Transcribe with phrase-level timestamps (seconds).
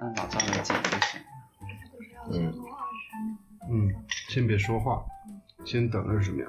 [0.00, 1.20] 按老赵的剪就行。
[1.90, 3.38] 都是要先录二十秒。
[3.70, 5.04] 嗯，先别说话，
[5.64, 6.46] 先等二十秒。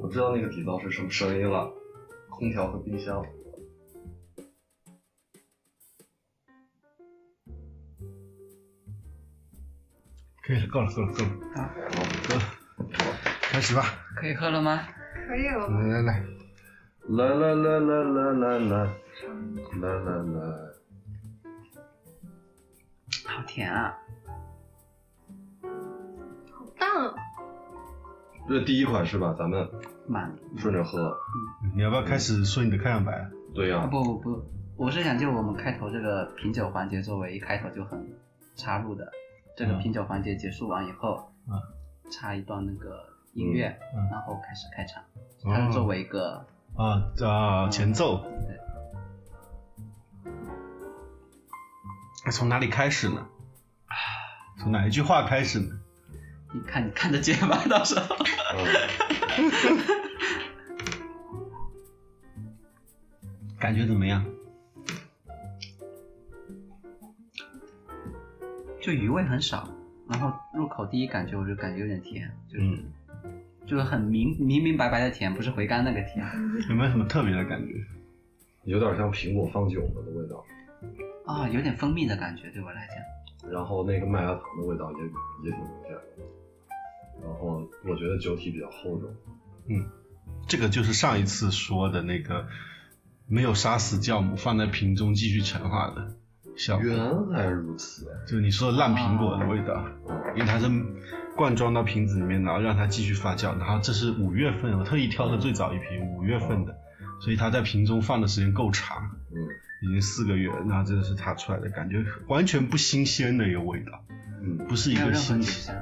[0.00, 1.70] 我知道那个底噪是什么声音了，
[2.30, 3.24] 空调和冰箱。
[10.42, 11.68] 可以了，够了，够了，够了，好，
[12.28, 12.42] 够了，
[13.42, 13.82] 开始吧。
[14.16, 14.86] 可以喝了吗？
[15.28, 15.74] 可以了吧？
[15.74, 16.22] 来来来，
[17.08, 20.73] 来来来来来来来来来来，好
[23.54, 23.96] 甜啊！
[25.62, 27.14] 好淡啊！
[28.48, 29.32] 这第一款是吧？
[29.38, 29.70] 咱们
[30.08, 31.16] 慢顺着喝。
[31.76, 33.12] 你要不要开始说你的开场白？
[33.12, 34.44] 啊对呀、不不不，
[34.76, 38.04] 我是想就我们开头这个品酒环节作为一开头就很
[38.56, 39.08] 插入的，
[39.56, 41.54] 这个嗯品酒环节结束完以后，嗯
[42.10, 45.04] 插一段那个音乐，嗯嗯然后开始开场，
[45.44, 48.18] 它是作为一个啊啊，前奏。
[48.18, 48.58] 对
[52.26, 53.28] 那从哪里开始呢？
[54.58, 55.80] 从哪一句话开始呢？
[56.52, 57.58] 你看你看得见吗？
[57.68, 58.16] 到时候
[58.56, 58.64] 嗯，
[63.58, 64.24] 感觉怎么样？
[68.80, 69.68] 就余味很少，
[70.08, 72.84] 然后入口第一感觉我就感觉有点甜，就是、嗯
[73.66, 76.22] 就是很明明明白白的甜，不是回甘那个甜
[76.68, 77.72] 有没有什么特别的感觉？
[78.64, 80.44] 有点像苹果放久了的味道，
[81.26, 82.96] 啊，有点蜂蜜的感觉对我来讲。
[83.50, 84.98] 然后那个麦芽糖的味道也
[85.44, 86.00] 也挺明显的。
[87.22, 89.08] 然后我觉得酒体比较厚重。
[89.68, 89.86] 嗯
[90.46, 92.46] 这个就是上一次说的那个
[93.26, 96.14] 没有杀死酵母，放在瓶中继续陈化的
[96.56, 99.82] 效果，原来如此，就你说的烂苹果的味道，
[100.34, 100.66] 因为它是
[101.34, 106.76] 灌装到瓶子里面，然后让它继续发酵，然后这是五月份，我特意挑的最早一瓶五月份的，
[107.20, 109.48] 所以它在瓶中放的时间够长，嗯
[109.84, 114.04] 已经四个月了，然后这个是它出来的感觉完全不新鲜的一个味道，
[114.42, 115.76] 嗯不是一个新任何底，香，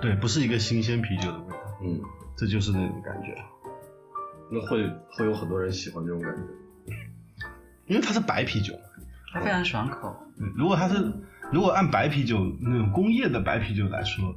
[0.00, 2.00] 对，不是一个新鲜啤酒的味道，嗯，
[2.36, 3.34] 这就是那种感觉，
[4.50, 6.94] 那会会有很多人喜欢这种感觉。
[7.86, 8.74] 因为它是白啤酒。
[9.32, 10.16] 它非常爽口。
[10.38, 11.12] 对如果它是
[11.52, 14.34] 如果按白啤酒那种工业的白啤酒来说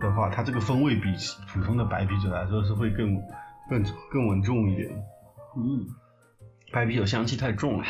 [0.00, 1.14] 的话，它这个风味比
[1.52, 3.16] 普通的白啤酒来说是会更
[3.70, 4.90] 更更稳重一点。
[5.56, 5.86] 嗯，
[6.72, 7.84] 白啤酒香气太重了。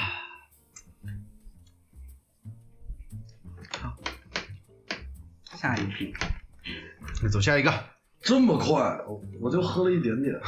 [3.80, 3.94] 好
[5.56, 6.12] 下一瓶，
[7.22, 7.72] 那走下一个，
[8.20, 10.38] 这么快，我我就喝了一点点。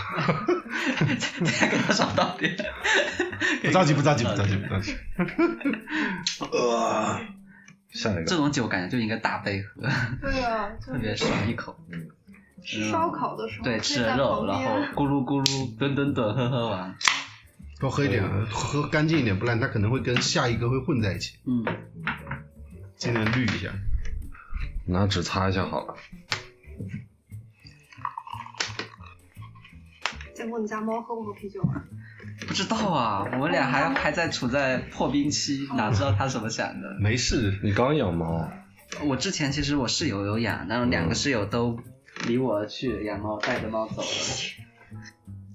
[1.60, 2.56] 再给他少倒点。
[3.62, 4.94] 不着急，不着急，不着急，不着急。
[6.52, 7.20] 呃，
[7.90, 9.82] 下一这，种酒感觉就应该大杯喝，
[10.20, 11.76] 对啊，特别爽一口。
[11.90, 12.08] 嗯，
[12.62, 14.62] 吃烧烤的时候，对，吃了肉，然后
[14.94, 16.94] 咕噜咕噜吨吨吨喝喝完。
[17.80, 21.38] 多喝一点，喝干净一点，不然它可能会跟下一个会混在一起。
[21.46, 21.64] 嗯，
[22.96, 23.70] 尽量滤一下。
[24.86, 25.94] 拿纸擦一下好了。
[30.34, 31.84] 见过你家猫喝不喝啤酒啊？
[32.46, 36.96] 不知道啊，我们俩还还在处在破冰期，哪知道它怎么想的？
[37.00, 38.50] 没事，你刚养猫，
[39.04, 41.78] 我之前其实我室友有养，但是两个室友都
[42.26, 44.08] 离我而去，养猫带着猫走了，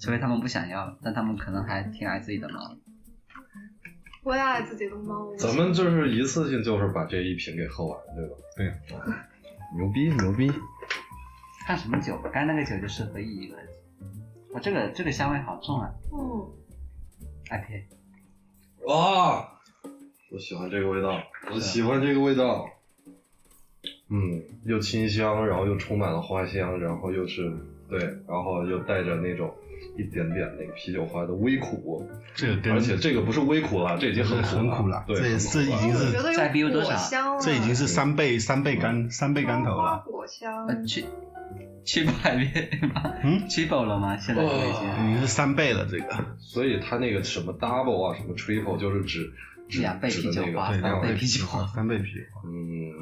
[0.04, 2.76] 所以他们不想要，但他们可能还挺爱自己的猫。
[4.22, 5.34] 我也爱自己的猫。
[5.38, 8.36] 咱们就是一次性就是把这一瓶给喝完，对吧？
[8.58, 9.30] 对啊，
[9.78, 10.52] 牛逼牛逼。
[11.66, 13.56] 看什么酒，刚才那个酒就适合一个。
[14.54, 16.52] 我这个这个香味好重啊嗯
[17.50, 17.86] ，，IPA。
[18.92, 19.62] 啊，
[20.34, 22.70] 我喜欢这个味道，我喜欢这个味道。
[24.10, 27.58] 嗯，又清香，然后又充满了花香，然后又是
[27.90, 29.54] 对，然后又带着那种
[29.98, 40.04] 一点点那个啤酒花的微苦，这个跟而且这个不是微苦了，这已经很很苦了对，这已经是再有 BU 多少这已经是三倍三倍干三倍干头了。
[40.06, 40.66] 果香。
[40.68, 41.06] 呃，去
[41.86, 43.14] 去百遍吗？
[43.24, 44.18] 嗯，去饱了吗？
[44.18, 45.10] 现在就已经。
[45.10, 46.06] 已经是三倍了，这个。
[46.40, 49.34] 所以它那个什么 double 啊，什么 triple 就是指
[49.68, 52.42] 指两倍啤酒花对，三倍啤酒花三倍啤酒花。
[52.46, 52.94] 嗯，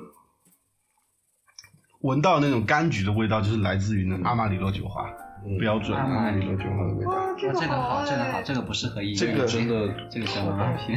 [2.01, 5.09] 闻到那种柑橘的味道，就是来自于那种阿玛尼罗酒花，
[5.45, 7.11] 嗯标准阿玛尼阿玛尼罗酒花的味道。
[7.11, 9.17] 哇，这个好，这个好，这个不适合医院。
[9.17, 10.27] 这个真的这个？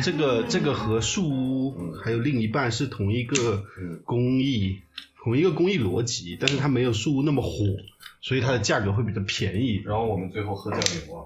[0.02, 4.80] 这个这个和树屋嗯还有另一半是同一个嗯工艺，
[5.22, 7.50] 同一个工艺逻辑，但是它没有树屋那么火，
[8.20, 9.82] 所以它的价格会比较便宜。
[9.84, 11.24] 然后我们最后喝酱油啊，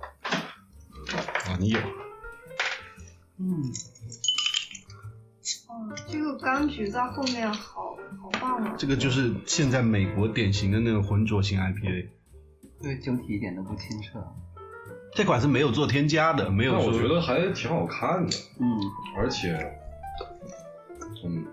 [1.51, 1.79] 啊，你有？
[3.41, 3.73] 嗯，嗯，
[6.07, 8.75] 这个柑橘在后面好好棒啊！
[8.79, 12.09] 这个就是现在美国典型的那种浑浊型 IPA，
[12.83, 14.23] 对，酒体一点都不清澈。
[15.15, 18.79] 这款是没有做添加的，没有我觉得还挺好看的，嗯，
[19.17, 19.57] 而且
[21.25, 21.45] 嗯，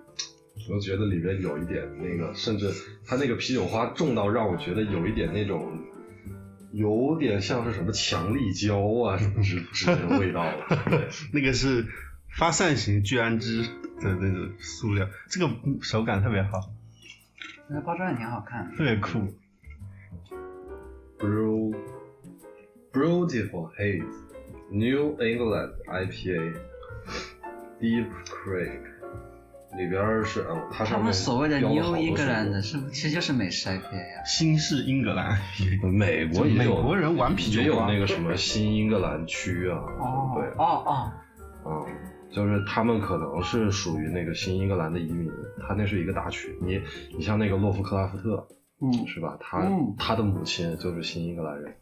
[0.69, 2.71] 我觉得里面有一点那个，甚至
[3.05, 5.79] 它那个啤酒花重到让我觉得有一点那种，
[6.73, 10.45] 有点像是什么强力胶啊什么之之类的味道。
[10.89, 11.85] 对， 那个是
[12.37, 13.65] 发散型聚氨酯
[14.01, 15.49] 的那种塑料，这个
[15.81, 16.59] 手感特别好，
[17.67, 18.75] 那包装也挺好看的。
[18.77, 19.19] 特别酷。
[21.17, 21.73] Brew
[22.91, 24.05] Beautiful Haze
[24.69, 26.57] New England IPA
[27.79, 28.81] Deep Creek
[29.77, 35.39] 里边是哦，它他们所谓的 New England 是不其实就是美式 IPA 呀、新式英格兰，
[35.81, 39.79] 美国也有美国人玩啤酒也有那个什么新英格兰区啊，
[40.35, 41.11] 对，哦哦，
[41.65, 41.85] 嗯，
[42.31, 46.57] 就是他们可能是属于那个新英格兰的移民，他那是一个大区。
[46.61, 46.81] 你
[47.15, 48.47] 你像那个洛夫克拉夫特，
[48.81, 49.37] 嗯，是吧？
[49.39, 51.75] 他、嗯他的母亲就是新英格兰人，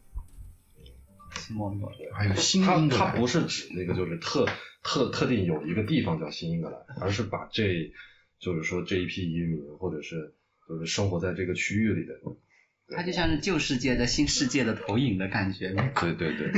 [1.36, 1.90] 西莫诺。
[2.12, 4.46] 还有新他英格兰，他不是指那个就是特
[4.82, 7.92] 特特定有一个地方叫新英格兰，而是把这
[8.38, 10.34] 就是说这一批移民或者是
[10.68, 12.22] 就是生活在这个区域里的人。
[12.86, 15.74] 它就像是旧世界的新世界的投影的感觉。
[15.98, 16.52] 对对对，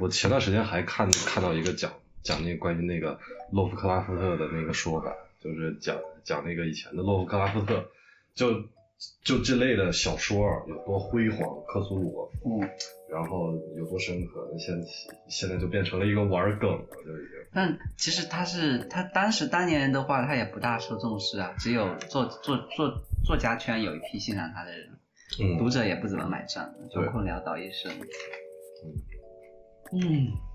[0.00, 1.92] 我前段时间还看看到一个讲
[2.22, 3.18] 讲那个关于那个
[3.52, 7.88] 洛夫克拉夫特的那个说法，就是讲讲那个以前的洛夫克拉夫特，
[8.34, 8.64] 就
[9.22, 12.68] 就这类的小说啊有多辉煌，克苏鲁，嗯，
[13.10, 14.74] 然后有多深刻，现
[15.28, 17.38] 现在就变成了一个玩梗了，就已经。
[17.52, 22.92] 但其实他是他当时当年的话，他也不大受重视啊，只有作作作
[23.24, 24.88] 作家圈有一批欣赏他的人，
[25.40, 27.90] 嗯读嗯，者也不怎么买账，就对困潦倒一生。
[29.92, 30.47] 嗯，太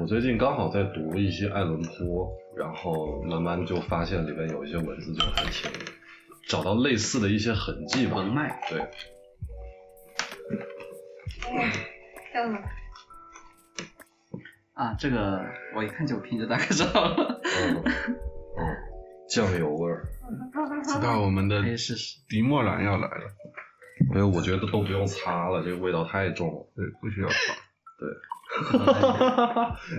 [0.00, 5.70] 我最近刚好在读一些爱伦坡，然后慢慢就发现里面有一些文字就还挺
[6.48, 8.16] 找到类似的一些痕迹吧。
[8.16, 8.60] 文脉。
[8.70, 8.80] 对，
[14.74, 15.44] 啊，这个
[15.76, 17.40] 我一看酒瓶就大概知道了。
[17.44, 18.76] 嗯嗯，
[19.28, 20.08] 酱油味儿。
[20.84, 21.62] 知道我们的。
[22.28, 23.24] 迪莫兰要来了，
[24.12, 26.66] 没有，我觉得都不用擦了，这个味道太重了。
[26.74, 27.34] 对，不需要擦。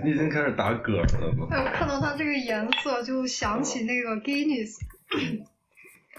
[0.03, 1.47] 你已经开始打嗝了吗？
[1.51, 4.77] 哎，我看到它这个颜色就想起那个 Guinness。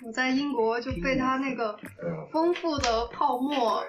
[0.04, 3.82] 我在英国就被它那个嗯丰富的泡沫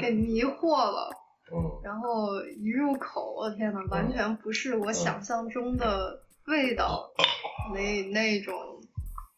[0.00, 1.10] 给迷惑了，
[1.52, 7.10] 嗯，然后一入口，我天呐，完全不是我想象中的味道，
[7.74, 8.54] 那那种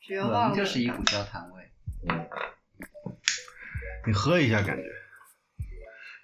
[0.01, 1.63] 绝望就是一股焦糖味。
[2.09, 2.27] 嗯
[4.07, 4.85] 你喝一下，感觉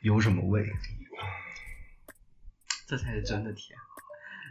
[0.03, 0.65] 有什么味？
[2.91, 3.79] 这才是真的甜，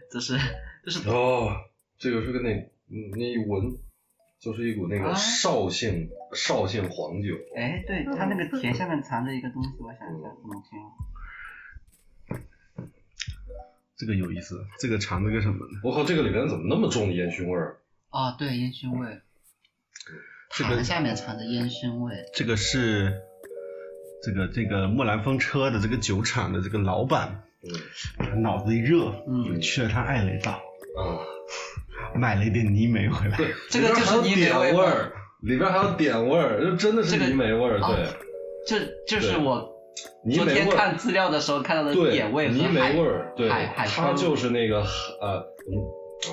[0.09, 0.39] 这是
[0.85, 1.57] 这是哦，
[1.97, 2.53] 这个是个那
[2.87, 3.77] 嗯那一闻，
[4.39, 7.35] 就是一股那个啊绍兴绍兴黄酒。
[7.53, 10.89] 哎，对，它那个甜下面藏着一个东西，我想一下怎么形容。
[13.97, 15.81] 这个有意思，这个藏着个什么呢？
[15.83, 17.81] 我靠，这个里面怎么那么重的烟熏味儿？
[18.09, 19.19] 哦，对，烟熏味，
[20.55, 22.15] 这个糖下面藏着烟熏味。
[22.33, 23.21] 这个是
[24.23, 28.41] 这个这个木兰风车的这个酒厂的这个老板，嗯。
[28.41, 29.59] 脑子一热，嗯。
[29.61, 31.25] 去了趟艾雷岛，啊，
[32.15, 33.37] 买了一点泥煤回来。
[33.37, 35.11] 对，这个就是泥煤味儿，
[35.41, 38.05] 里边还有点味儿，就真的是泥煤味儿，哦对。
[38.67, 39.73] 这就是我
[40.35, 43.49] 昨天看资料的时候看到的，点味和泥煤海味儿，对。
[43.49, 44.81] 它就是那个
[45.21, 45.43] 呃，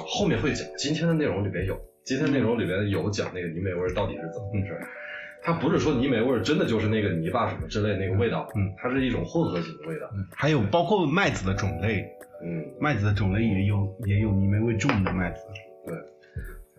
[0.07, 4.81] 后面会讲，今天的内容里边有，今天内容里边有讲那个泥煤味儿到底是怎么回事儿。
[5.47, 12.05] 它不是说泥煤味儿真的就是那个泥巴什么之类那个味道，嗯，它是一种混合型的味道，还有包括麦子的种类，
[12.43, 15.41] 嗯，麦子的种类也有也有泥煤味重的麦子。
[15.87, 15.95] 对，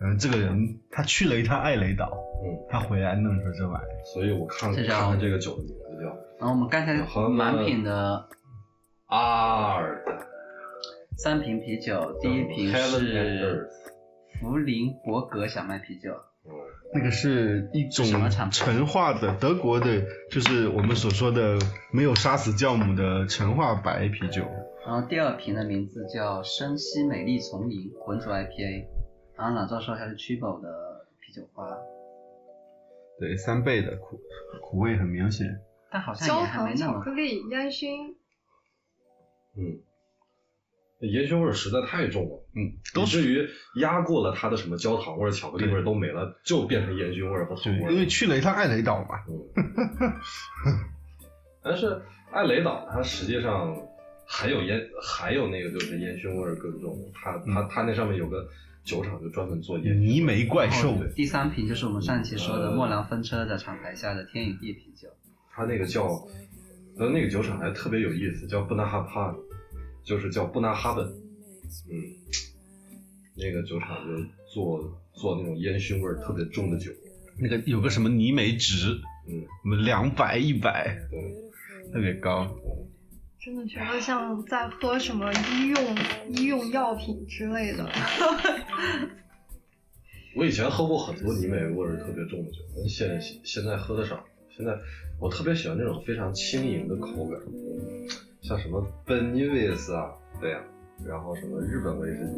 [0.02, 2.12] 嗯，这个人他去了一趟艾雷岛，
[2.44, 4.04] 嗯，他回来弄出这玩意儿。
[4.12, 6.08] 所以我看看看这个酒的名字叫
[6.38, 8.28] 然后我们刚才和满品的
[9.06, 10.26] 阿尔的
[11.16, 13.66] 三瓶啤酒，第一瓶是
[14.38, 16.27] 福林伯格小麦啤酒，嗯
[16.92, 21.58] 那个是一种是什么陈化的德国的，就是我们所说的
[21.92, 24.42] 没有杀死酵母的陈化白啤酒。
[24.86, 28.86] 然后第二瓶的名字叫生西美丽丛林浑浊 IPA，
[29.36, 31.76] 然后老赵说它是 Triple 的啤酒花，
[33.20, 34.18] 对，三倍的苦
[34.62, 35.60] 苦味很明显。
[35.90, 38.16] 但好像焦也还没糖、那么巧克力、烟熏，
[39.56, 39.80] 嗯，
[41.00, 42.44] 烟熏味儿实在太重了。
[42.54, 47.92] 嗯，以至于压过了它的什么焦糖味儿、巧克力味儿都没了，就变成烟熏味儿和就糖味儿。
[47.92, 49.16] 因为去了一趟艾雷岛嘛。
[49.28, 50.12] 嗯，
[51.62, 52.02] 但是
[52.32, 53.76] 艾雷岛它实际上
[54.26, 56.96] 还有烟，还有那个就是烟熏味儿更重。
[57.14, 58.48] 它它它那上面有个
[58.84, 60.02] 酒厂就专门做烟熏。
[60.02, 65.08] 泥煤怪兽，然后第三瓶就是我们上期说的呃莫兰风车的厂牌下的天与地啤酒，
[65.52, 66.06] 它那个叫，
[66.98, 69.34] 呃，那个酒厂还特别有意思，叫布纳哈帕，
[70.08, 71.06] 就是叫布纳哈本。
[71.06, 71.92] 嗯，
[73.36, 76.90] 那个酒厂就做做那种烟熏味儿特别重的酒，
[77.38, 78.98] 那个有个什么泥煤值，
[79.28, 82.56] 嗯，什么两百、一百，对，特别高。
[83.38, 85.96] 真的觉得像在喝什么医用
[86.34, 87.86] 医用药品之类的。
[90.34, 94.24] 我以前喝过很多泥煤味儿特别重的酒，但现现在喝的少。
[94.56, 94.74] 现在
[95.20, 97.38] 我特别喜欢那种非常轻盈的口感，
[98.48, 100.64] 像什么本尼维斯啊，对呀、
[101.06, 102.32] 然后什么日本威士忌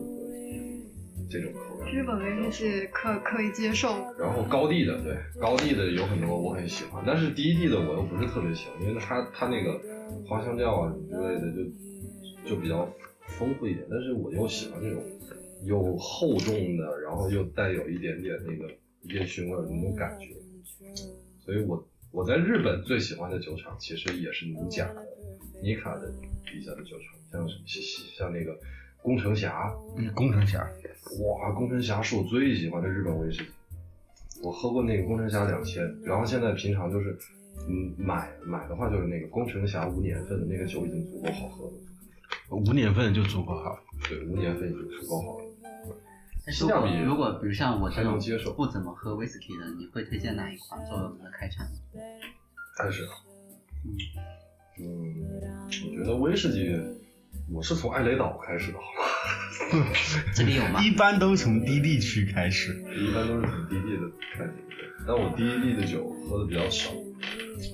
[1.30, 1.88] 这种口感。
[1.92, 9.80] 日本威士忌可可以接受，然后高地的，对高地的有很多我很喜欢，但是低地的我又不是特别喜欢，因为它它那个
[10.26, 11.46] 花香调啊什么之类的
[12.44, 12.92] 就就比较
[13.38, 15.00] 丰富一点，但是我又喜欢这种
[15.64, 18.68] 又厚重的，然后又带有一点点那个
[19.14, 20.34] 烟熏味儿的那种感觉，
[21.44, 25.06] 所以我我在日本最喜欢的酒厂其实也是尼甲的
[25.62, 26.10] 尼卡的
[26.44, 27.62] 底下的酒厂，像什么
[28.16, 28.58] 像那个
[29.02, 30.58] 宫城侠，嗯，工程侠，
[31.22, 33.50] 哇，宫城侠是我最喜欢的日本威士忌。
[34.42, 37.18] 我喝过那个宫城侠两千，然后现在平常就是，
[37.68, 41.72] 嗯，买买的话就是那个宫城侠无年份的那个酒已经足够好喝了，
[42.48, 43.78] 无年份就足够好。
[44.08, 45.44] 对，无年份已经足够好了。
[46.42, 51.66] 但是如果性价比如果比如像我这种接受不怎么喝威士忌的，你会推荐哪一款作为我们的开场？
[52.78, 53.04] 开始，
[53.84, 53.92] 嗯，
[54.78, 56.80] 我觉得威士忌，
[57.52, 58.84] 我是从艾雷岛开始的，好
[59.78, 59.86] 吗？
[60.34, 60.82] 这里有吗？
[60.82, 62.72] 一般都从低地区开始。
[62.96, 64.52] 一般都是从低地的开始，
[65.06, 66.90] 但我低地的酒喝的比较少，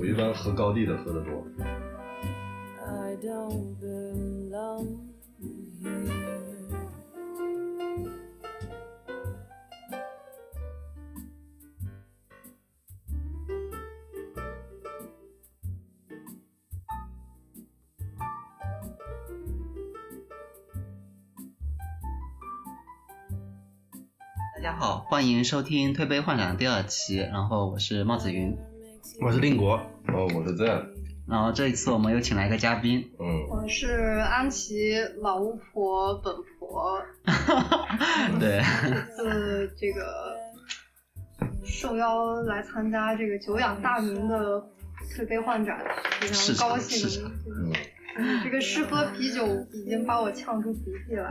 [0.00, 1.47] 我一般喝高地的喝的多。
[25.08, 28.58] 欢迎收听《推杯换盏》第二期，然后我是帽子云，
[29.22, 30.84] 我是令国，哦，我是 Zen，
[31.28, 33.86] 然后这一次我们又请来一个嘉宾，嗯，我是
[34.28, 37.00] 安琪老巫婆本婆，
[38.40, 40.36] 对，这次这个
[41.64, 44.60] 受邀来参加这个久仰大名的
[45.14, 45.78] 推杯换盏，
[46.20, 47.30] 非常高兴。
[48.42, 51.28] 这个试喝啤酒已经把我呛出鼻涕了。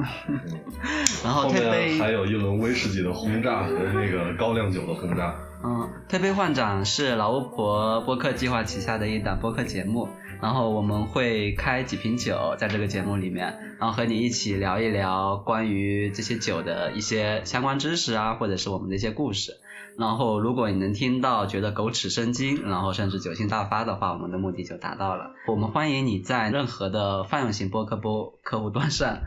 [1.23, 5.35] 然后后面还有一轮威士忌的轰炸和那个高粱酒的轰炸。
[5.63, 10.07] 嗯，推杯换盏是老巫婆播客计划旗下的一档播客节目，
[10.39, 19.53] 然后我们会开几瓶酒在这个节目里面，然后和你一起聊一聊关于这些酒的一些相关知识啊，或者是我们的一些故事。
[19.97, 25.31] 然后如果你能听到觉得狗齿生津，然后甚至酒性大发的话，我们的目的就达到了。
[25.47, 29.19] 我们欢迎你在任何的泛用型播客播客户端上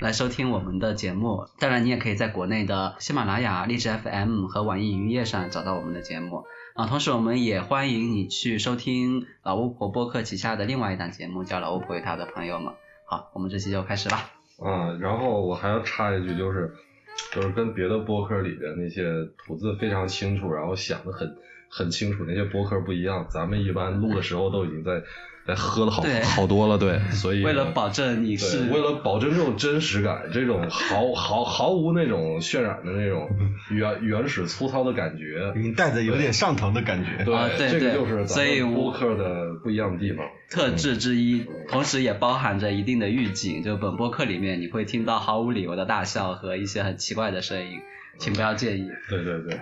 [0.00, 1.46] 来收听我们的节目。
[1.58, 6.44] 当然，你也可以在国内的喜马拉雅、荔枝 FM 和网易云音乐上找到我们的节目。
[6.74, 12.72] 啊，同时我们也欢迎你去收听老巫婆播客旗下的另外一档节目，叫《老巫婆与她的朋友们》。
[13.06, 14.30] 好，我们这期就开始吧。
[14.58, 16.74] 啊，然后我还要插一句，就是
[17.32, 21.36] 就是跟别的播客里边那些吐字非常清楚，然后想的很
[21.68, 25.02] 很清楚那些播客不一样，咱们一般录的时候都已经在
[25.54, 33.28] 喝了好好多了，对， 所以为了保证你，是为了保证这种真实感，这种毫毫毫无那种渲染的那种
[33.70, 37.24] 原原始粗糙的感觉，已经带着有点上头的感觉。
[37.24, 40.24] 对，啊对对这个就是咱所以我们播客的不一样的地方。
[40.48, 43.62] 特质之一，同时也包含着一定的预警。
[43.64, 47.80] 就本播客里面你会听到毫无理由的大笑和一些很奇怪的声音，
[48.18, 48.88] 请不要介意。
[49.08, 49.58] 对对对，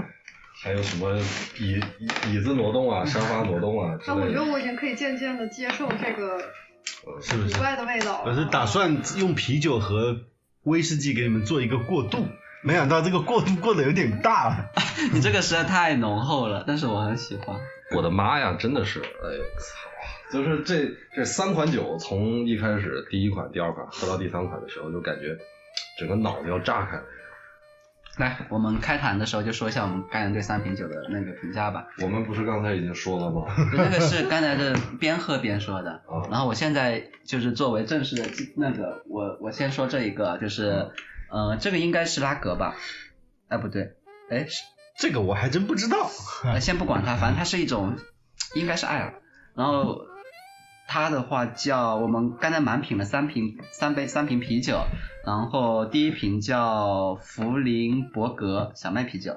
[0.62, 1.18] 还有什么
[1.58, 4.26] 椅椅椅子挪动啊，沙发挪动啊之但我。
[4.28, 6.38] 觉得我已经可以渐渐的接受这个
[7.20, 7.48] 是不是？
[7.50, 8.30] 奇怪的味道了。
[8.30, 10.20] 我是打算用啤酒和
[10.62, 12.26] 威士忌给你们做一个过渡，
[12.62, 14.70] 没想到这个过渡过得有点大。
[15.12, 17.58] 你这个实在太浓厚了，但是我很喜欢。
[17.94, 20.32] 我的妈呀，真的是，哎操！
[20.32, 25.36] 就是这这三款酒，从一开始第一款、第二款喝到第三款的时候，就感觉
[25.98, 26.98] 整个脑子要炸开。
[28.16, 31.86] 来，我们开坛的时候就说一下我们刚才对三瓶酒的那个评价吧。
[32.00, 33.42] 我们不是刚才已经说了吗？
[33.72, 38.24] 那个是刚才的边喝边说的，啊然后我现在就是作为正式的
[38.56, 40.90] 那个，我我先说这一个，就是，
[41.28, 42.76] 呃，这个应该是拉格吧？
[43.48, 43.96] 哎，不对，
[44.30, 44.62] 哎，是
[44.96, 46.08] 这个我还真不知道。
[46.44, 47.96] 呃，先不管它，反正它是一种，
[48.54, 49.14] 应该是艾尔。
[49.56, 50.06] 然后
[50.86, 54.80] 它的话叫我们刚才满品了三瓶三杯三瓶啤酒，
[55.26, 59.36] 然后第一瓶叫福林伯格小麦啤酒，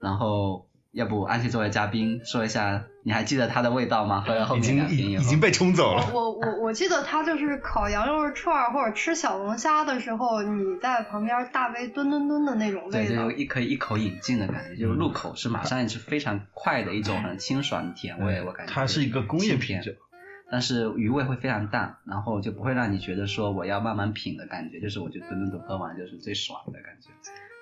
[0.00, 4.22] 然后要不安琪作为嘉宾说一下，你还记得它的味道吗？
[4.26, 6.10] 喝了后面已经已两瓶已经被冲走了。
[6.12, 13.36] 我我我记得它就是烤羊肉串儿或者吃小龙虾的时候，你在旁边大杯吨吨吨的那种味道对。
[13.36, 19.92] 一可以一口饮尽的感觉，就是入口是马上也是非常快的一种很清爽的甜味，我感觉它是一个工业啤酒，
[20.52, 27.08] 但是余味会非常淡，然后就不会让你觉得说我要慢慢品的感觉，就是我就吨吨吨喝完就是最爽的感觉。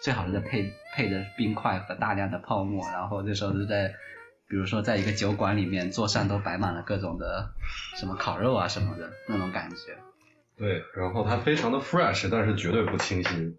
[0.02, 3.94] 最好是在配配着冰块和大量的泡沫，然后这时候就在，
[4.48, 7.52] 比如说在一个酒馆里面，桌上都摆满了各种的
[7.96, 9.76] 什么烤肉啊什么的那种感觉。
[10.56, 13.56] 对，然后它非常的 fresh，但是绝对不清新。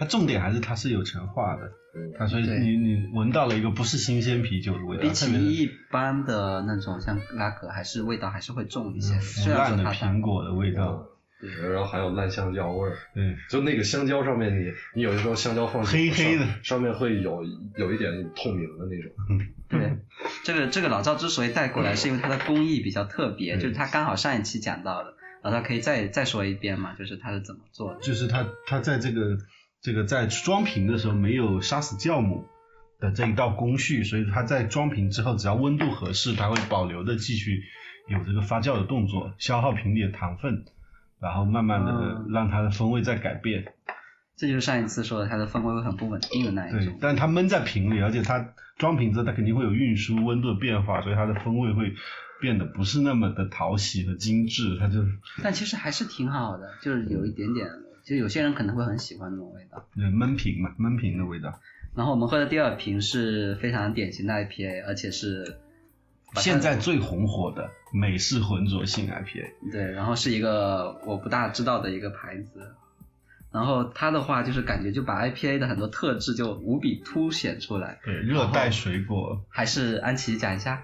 [0.00, 9.12] 它重点还是它是有陈化的，嗯它所以你你闻到了一个不是新鲜啤酒的味道，比起一般的那种像拉格，还是味道还是会重一些。
[9.16, 11.06] 腐虽然烂的苹果的味道，
[11.70, 17.44] 然后还有烂香蕉味儿，对，就那个香蕉上面你你有的时候香蕉放黑黑的上上面会有
[17.76, 19.12] 有一点透明的那种。
[19.68, 19.98] 对，
[20.44, 28.00] 这个这个老赵之所以带过来，是因为它的工艺比较特别，就是他刚好上一期讲到的，老赵可以再再说一遍嘛，就是他是怎么做的。
[28.00, 29.38] 就是他他在这个
[29.82, 32.46] 这个在装瓶的时候没有杀死酵母
[32.98, 37.62] 的这一道工序，所以它在装瓶之后，只要温度合适，它会保留的继续
[38.08, 40.64] 有这个发酵的动作，消耗瓶里的糖分，
[41.20, 43.72] 然后慢慢的嗯让它的风味在改变。
[44.36, 46.98] 这就是上一次说的，它的风味会很不稳定的那一对种，。
[47.00, 51.94] 但它闷在瓶里，而且它装瓶之后，它肯定会有运输温度的变化，所以它的风味会
[52.40, 55.04] 变得不是那么的讨喜和精致，它就
[55.42, 57.66] 但其实还是挺好的，就是有一点点，
[58.10, 59.86] 就有些人可能会很喜欢那种味道。
[59.96, 61.60] 呃闷瓶嘛，闷瓶的味道。
[61.94, 65.58] 然后我们喝的第二瓶是非常典型的 IPA，而且是
[66.34, 72.74] 现在最红火的美式浑浊性 IPA，对，然后是一个我不大知道的一个牌子，
[73.52, 78.00] 然后它的话就是感觉就把 IPA 的很多特质就无比凸显出来。
[78.04, 80.82] 对，热带水果，还是安琪讲一下，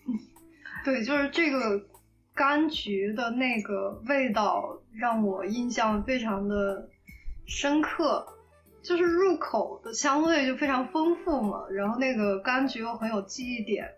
[0.84, 1.82] 对，就是这个
[2.36, 6.88] 柑橘的那个味道让我印象非常的
[7.46, 8.26] 深刻，
[8.82, 13.88] 就是入口的香味就非常丰富嘛，然后那个柑橘又很有记忆点，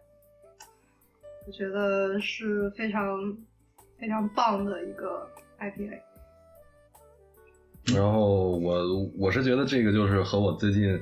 [1.47, 3.37] 我觉得是非常
[3.99, 6.01] 非常棒的一个 IPA。
[7.95, 11.01] 然后我我是觉得这个就是和我最近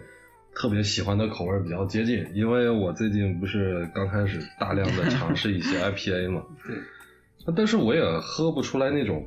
[0.55, 6.77] 特别喜欢的口味比较接近，因为我最近不是刚开始大量的尝试一些 IPA 嘛，对，
[7.55, 9.27] 但是我也喝不出来那种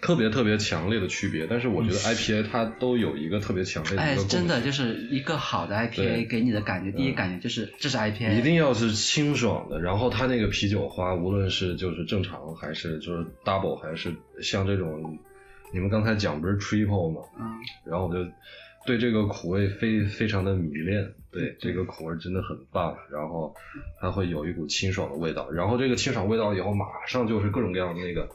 [0.00, 1.46] 特别特别强烈的区别。
[1.46, 15.18] 但是我觉得 IPA 它都有一个特别强烈的哎真的就是一个好的 IPA 给你的感觉，第一嗯感觉就是这是 IPA，一定要是清爽的，然后它那个啤酒花，无论是就是正常还是就是 double，还是像这种，
[15.72, 17.20] 你们刚才讲不是 triple 吗？
[17.38, 17.44] 嗯，
[17.84, 18.28] 然后我就
[18.84, 23.54] 对这个苦味非非常的迷恋，对这个苦味真的很棒，然后
[24.00, 28.28] 它会有一股清爽的味道，然后这个清爽味道以后马上就是各种各样的那个，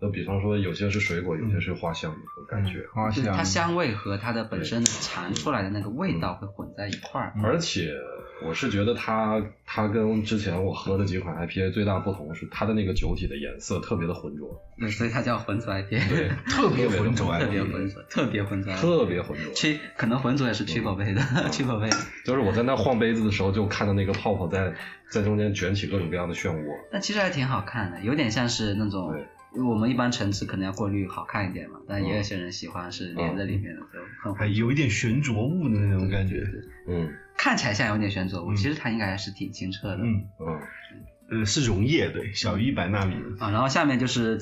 [0.00, 3.76] 就比方说有些是水果，有些是花香的那种感觉，花香，它香。
[3.76, 7.32] 味和它的本身的尝出来的那个味道会混在一块儿。
[7.42, 7.94] 而且
[8.42, 19.52] 我是觉得它它跟之前我喝的几款 IPA 最大不同是它的那个酒体的颜色特别的浑浊，对，所以它叫浑浊 IPA，对， 特别浑浊特别浑浊，特别浑浊特别浑浊。
[19.52, 21.88] 区可能浑浊也是曲宝贝的， 曲宝贝。
[22.24, 24.72] 就是我在那晃杯子的时候，就看到那个泡泡在
[25.08, 26.64] 在中间卷起各种各样的漩涡。
[26.90, 29.14] 但其实还挺好看的，有点像是那种
[29.52, 36.46] 对，我们一般橙汁可能要过滤好看一点嘛，但也有些人喜欢是连在里面的，就很还有一点悬浊物的那种感觉。
[36.88, 39.96] 嗯看起来像有点悬浊物，嗯其实它应该还是挺清澈的。
[39.96, 43.14] 嗯，嗯，呃，是溶液，对，小于一百纳米。
[43.38, 44.36] 啊，然后下面就是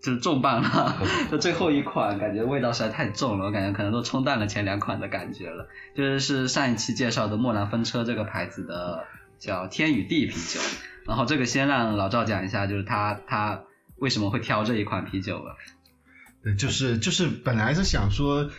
[0.00, 5.68] 就是重磅了， 就最后一款，感觉味道实在太重了，我感觉可能都冲淡了前两款的感觉了。
[5.94, 9.04] 就是是上一期介绍的莫兰风车这个牌子的
[9.38, 10.58] 叫天与地啤酒，
[11.06, 13.64] 然后这个先让老赵讲一下，就是他他
[13.98, 15.56] 为什么会挑这一款啤酒了。
[16.42, 18.50] 对，就是就是本来是想说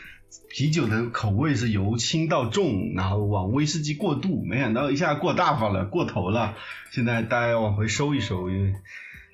[0.50, 6.56] 啤酒的口味是由轻到重，然后往威士忌过渡，没想到一下过大发了，过头了。
[6.92, 8.74] 现在大家要往回收一收，因为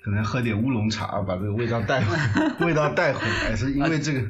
[0.02, 2.16] 可能喝点乌龙茶，把这个味道带回
[2.66, 4.22] 味道带回来，是因为这个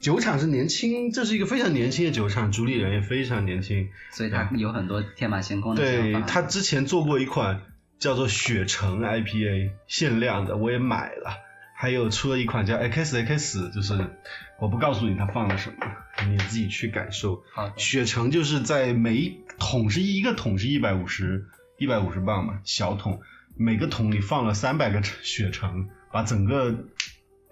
[0.00, 3.88] 酒厂是年轻，这是一个非常年轻的酒厂，主理人也非常年轻。
[4.12, 6.20] 所以他有很多天马行空的想法。
[6.20, 7.60] 对他之前做过一款
[7.98, 11.38] 叫做雪橙 IPA 限量的，我也买了。
[11.80, 14.10] 还有出了一款叫 XX，就是
[14.58, 15.86] 我不告诉你它放了什么，
[16.28, 17.44] 你自己去感受。
[17.54, 21.46] 好雪橙就是在每一桶是一个桶是一百五十
[21.78, 23.20] 一百五十磅嘛，小桶，
[23.56, 26.74] 每个桶里放了三百个雪橙，把整个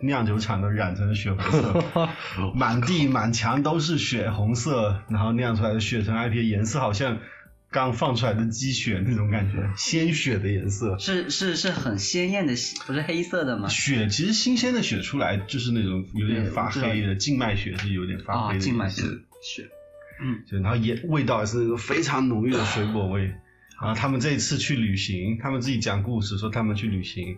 [0.01, 2.09] 酿酒厂都染成了血红色，
[2.57, 7.19] 满地满墙都是血红色，然后酿出来的雪橙 IPA 颜色好像
[7.85, 10.97] 刚放出来的鸡血那种感觉，鲜血的颜色。
[10.99, 12.55] 是是是很鲜艳的，
[12.87, 13.69] 不是黑色的吗？
[13.69, 18.61] 血其实新鲜的血出来就是那种有点发黑的，静脉血是有点发黑啊，的。
[18.61, 19.03] 静脉血
[19.43, 19.69] 血。
[20.23, 23.35] 嗯，就然后也味道也是那种非常浓郁的水果味。
[23.79, 27.37] 然后他们这一次去旅行，他们自己讲故事说他们去旅行，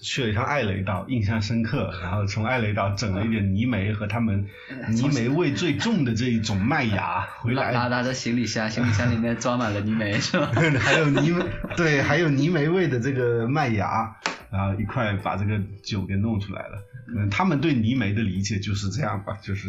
[0.00, 1.92] 去了一趟艾雷岛，印象深刻。
[2.02, 4.46] 然后从艾雷岛整了一点泥煤和他们
[4.88, 10.50] 泥煤味最重的这一种麦芽 回拉来，拉着行李箱，行李箱里面装满了泥煤是吧？
[10.80, 11.44] 还有泥煤
[11.76, 14.16] 对，还有泥煤味的这个麦芽，
[14.50, 16.82] 然后一块把这个酒给弄出来了。
[17.16, 19.68] 嗯，他们对泥煤的理解就是这样吧，就是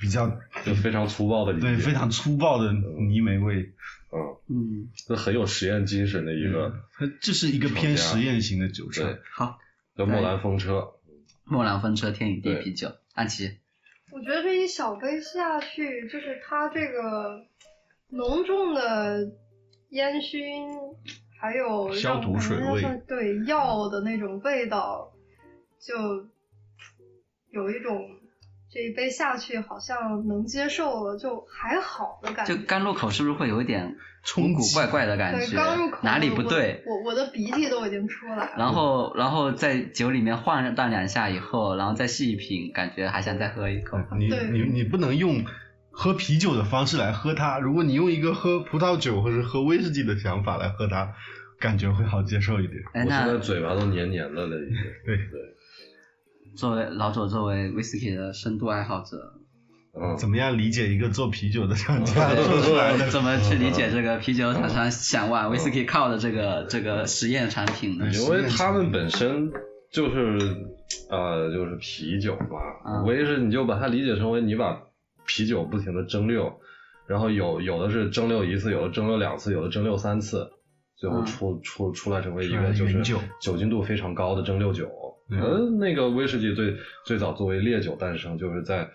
[0.00, 0.28] 比较
[0.64, 3.70] 就非常粗暴的理解，对非常粗暴的泥煤味。
[4.12, 9.06] 嗯，嗯，这很有实验精神的一个，它这是一个偏实验型的酒厂。
[9.06, 9.18] 对。
[9.30, 9.58] 好，
[9.96, 10.92] 叫莫兰风车，
[11.44, 13.58] 莫兰风车天与地啤酒，安琪，
[14.10, 17.46] 我觉得这一小杯下去，就是它这个
[18.08, 19.32] 浓重的
[19.88, 20.70] 烟熏，
[21.40, 23.02] 还有消毒水味。
[23.08, 25.12] 对药的那种味道，
[25.80, 26.28] 就
[27.50, 28.08] 有一种
[28.72, 32.54] 这一杯下去好像能接受了，就还好的感觉。
[32.56, 35.98] 就刚入口是不是会有一点冲击古怪怪的感觉对，觉刚入口？
[36.02, 36.82] 哪里不对？
[36.86, 38.52] 我我的鼻涕都已经出来了。
[38.56, 43.98] 然后，然后在酒里面晃荡两下以后，然后再细一品，感觉还想再喝一口。
[44.18, 45.44] 你你你不能用
[45.90, 51.12] 喝啤酒的方式来喝它，如果你用一个喝葡萄酒或者喝威士忌的想法来喝它，
[51.60, 52.82] 感觉会好接受一点。
[52.94, 54.76] 哎，我现在那嘴巴都黏黏的了已经。
[55.04, 55.40] 对对，
[56.56, 59.32] 作为老左，作为威士忌的深度爱好者，
[59.98, 63.10] 嗯，怎么样理解一个做啤酒的厂家做出来的？
[63.10, 68.10] 怎么去理解这个啤酒厂商想往威士忌靠的这个这个实验产品呢？
[68.12, 69.50] 因为他们本身
[69.90, 70.38] 就是
[71.10, 74.80] 呃就是啤酒嘛，嗯无非是你就把它理解成为你把
[75.26, 76.54] 啤酒不停的蒸馏，
[77.06, 80.50] 然后有有的是蒸馏一次，有的蒸馏两次，有的蒸馏三次，
[80.96, 84.88] 最后嗯出、出出来成为一个就是酒酒精度非常高的蒸馏酒。
[85.28, 85.40] 嗯。
[85.40, 88.90] 呃，那个威士忌最最早作为烈酒诞生，就是在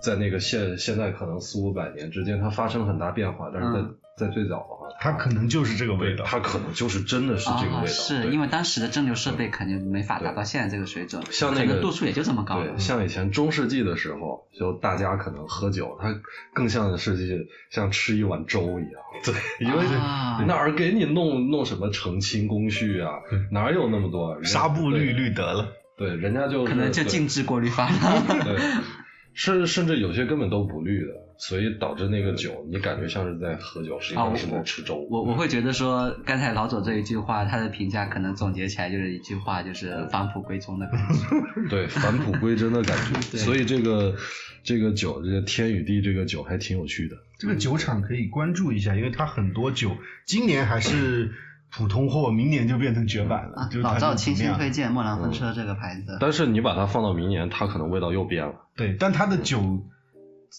[0.00, 6.24] 在那个现现在可能四五百年之间，它发生了很大变化，但是在、嗯在最早的话，它可能就是这个味道。
[6.24, 12.62] 它可能就是真的是这个味道，啊，是因为当时的蒸馏设备肯定没法达到现在这个水准，像那个度数也就这么高。
[12.62, 16.14] 对，像以前中世纪的时候，就大家可能喝酒，它
[16.54, 19.02] 更像是像吃一碗粥一样。
[19.24, 19.34] 对，
[19.66, 23.10] 因为啊哪儿给你弄弄什么澄清工序啊？
[23.50, 25.68] 哪有那么多纱布滤对滤得了。
[25.98, 28.44] 对，人家就可能就静置过滤法了。
[28.44, 28.58] 对，
[29.34, 31.12] 甚甚至有些根本都不滤的，
[31.44, 35.04] 所以导致那个酒你感觉像是在喝酒，实际上是在吃粥。
[35.10, 41.68] 我我会觉得说，刚才老左这一句话，他的评价可能总结起来就是一句话，就是返璞归宗的感觉。
[41.68, 44.14] 对返璞归真的感觉， 所以这个
[44.62, 47.16] 这个酒，这个天与地这个酒还挺有趣的。
[47.40, 51.32] 这个酒厂可以关注一下，因为它很多酒今年还是
[51.72, 53.68] 普通货，明年就变成绝版了。
[53.82, 56.18] 老赵倾心推荐莫兰风车这个牌子。
[56.20, 58.54] 但是你把它放到明年，它可能味道又变了。
[58.76, 59.82] 对，但它的酒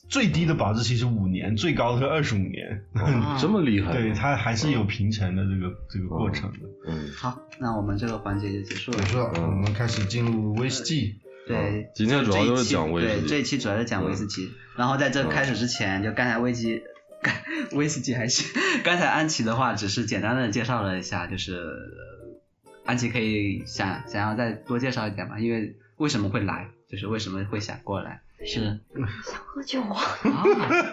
[0.09, 2.83] 最低的保质期是五年，最高的是二十五年。
[2.93, 3.93] 啊 这么厉害？
[3.93, 6.59] 对，它还是有平成的这个这个过程的。
[6.87, 9.09] 嗯，好，那我们这个环节就结束了比如。
[9.11, 11.19] 说，我们开始进入威士忌。
[11.45, 14.49] 对，今天主要就是讲威士忌对，这一期主要是讲威士忌。
[14.77, 16.81] 然后在这开始之前，就刚才威基，
[17.73, 18.47] 威士忌还行。
[18.83, 22.39] 刚才安琪的话只是简单的介绍了一下，就是呃
[22.85, 25.37] 安琪可以想想要再多介绍一点嘛？
[25.39, 28.79] 因为为什么会来，就是为什么会想过来，是
[29.23, 30.01] 想喝酒啊。
[30.23, 30.43] 啊，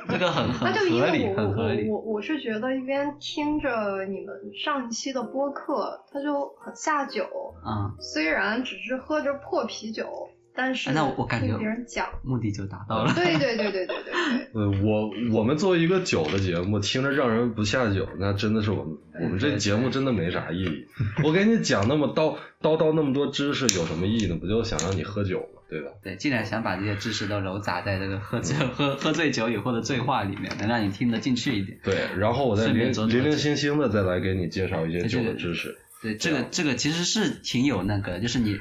[0.09, 1.89] 这个很很那就因合理，为我我很合理。
[1.89, 7.27] 我我我是觉得一边听着你们上一期的播客，他就很下酒。
[7.67, 13.13] 嗯，虽然只是喝着破啤酒，但是哎那我我感觉别人讲，目的就达到了。
[13.15, 14.13] 对对对对对对对。
[14.55, 20.87] 呃， 我我们作为一个酒的节目，听着让人不下酒，那真的是我们我们这节目真的没啥意义。
[21.25, 24.37] 我给你讲那么叨叨叨那么多知识有什么意义呢？
[24.41, 25.60] 不就想让你喝酒吗？
[25.71, 25.91] 对吧？
[26.03, 31.79] 对，既然想把这些知识都揉杂在这个喝醉喝喝醉酒以后的醉话里面，能让你听得进去一点。
[31.85, 35.79] 对，然后我再零零零星星的再来给你介绍一些酒的知识。
[36.03, 38.59] 对，这个这个其实是挺有那个，就是你，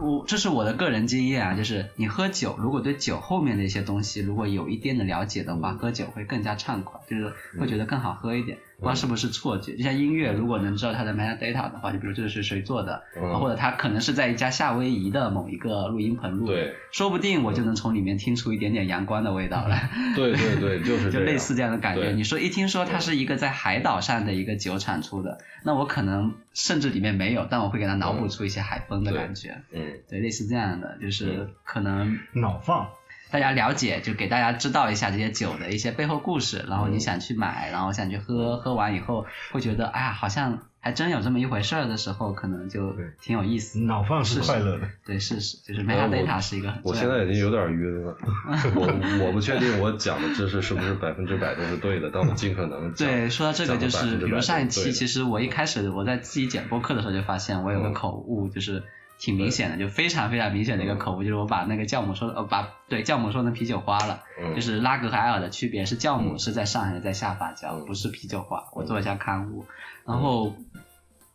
[0.00, 8.56] 我这是我的个人经验啊，就是你喝酒，如果对酒后面的一些东西如果有一点的了解的话，喝酒会更加畅快，就是会觉得更好喝一点。
[8.71, 9.76] 不知道是不是错觉？
[9.76, 13.38] 就像音乐，如果能知道它的 metadata 的话，就比如这是谁做的，嗯。
[13.38, 16.74] 或者它可能是在一家夏威夷的某一个录音棚录的，对。
[16.90, 19.90] 说不定我就能从里面听出一点点阳光的味道来。
[20.14, 22.12] 对对对， 就是就类似这样的感觉。
[22.12, 29.62] 你说一听说它是一个在海岛上的一个酒产出的，那我可能甚至里面没有，但我会给它脑补出一些海风的感觉。
[29.72, 32.88] 嗯，对，类似这样的，就是可能脑放，
[33.32, 43.80] 大家了解，就给大家知道一下这些酒的一些背后故事，然后你想去买，然后想去喝，喝完以后会觉得，哎呀，好像还真有这么一回事儿的时候，可能就挺有意思。
[43.80, 44.86] 脑放是快乐的。
[45.06, 48.14] 对，是是，就是哎我 metadata 是一个很我现在已经有点晕了，
[48.76, 57.94] 我我不确定我讲的知识是不是百分之百都是对的，但我尽可能 对，说到这个就是，比如上一期，其实我一开始我在自己剪播客的时候就发现我有个嗯。
[57.94, 58.82] 口误，就是
[59.18, 69.64] 挺明显的，就非常非常明显的一个口误，就是我把那个酵母说呃把对酵母说成啤酒花了，嗯就是拉格和艾尔的区别是酵母嗯是在上还是在下发酵，嗯不是啤酒花，我做一下刊物，
[70.06, 70.54] 然后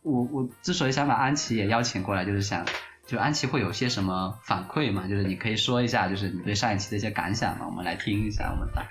[0.02, 2.64] 我我之所以想把安琪也邀请过来，就是想。
[3.06, 5.08] 就安琪会有些什么反馈嘛？
[5.08, 8.52] 就是你可以说一下，就是你对上一期的一些感想嘛，我们来听一下。
[8.52, 8.84] 我们的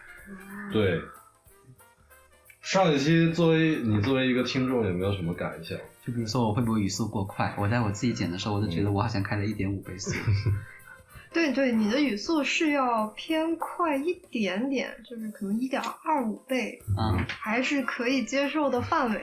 [0.73, 0.99] 对。
[2.59, 5.77] 上一期作为你作为一个听众有没有什么感想？
[6.07, 7.53] 就比如说我会不会语速过快？
[7.57, 10.11] 我在我自己剪的时候，我都觉得我好像开了一点五倍速。
[11.33, 19.21] 对对，你的语速是要偏快一点点，就是可能一点二五倍，嗯，还是可以接受的范围。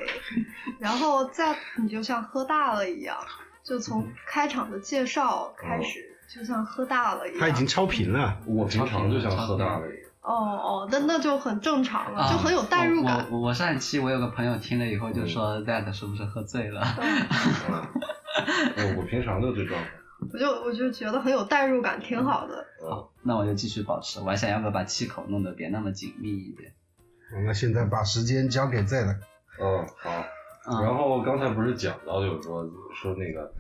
[0.79, 3.17] 然后再你就像喝大了一样，
[3.65, 7.41] 就从开场的介绍开始，就像喝大了一样。
[7.41, 10.04] 他已经超频了，我平常就像喝大了一样。
[10.25, 13.27] 哦哦，那那就很正常了，啊就很有代入感。
[13.31, 16.83] 我我我上一期我有个朋友听了以后就说 Dad 是不是喝醉了？
[16.99, 17.83] 嗯
[18.77, 19.91] 嗯，我我平常就这状态。
[20.33, 22.65] 我就我就觉得很有代入感，挺好的。
[22.83, 26.73] 嗯，那我就继续保持，我还想要不要把气口弄得别那么紧密一点。
[27.45, 29.15] 那现在把时间交给 Z 了。
[29.61, 30.25] 嗯，好。
[30.67, 33.53] 嗯，然后刚才不是讲到，就是说说那个，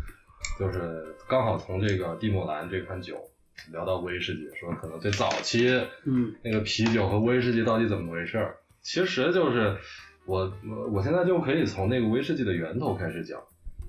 [0.59, 3.16] 就是刚好从这个蒂莫兰这款酒
[3.73, 5.69] 聊到威士忌，说可能最早期
[6.05, 8.57] 嗯那个啤酒和威士忌到底怎么回事儿？
[8.83, 9.77] 其实就是
[10.27, 13.40] 我我我现在就可以从那个威士忌的源头开始讲。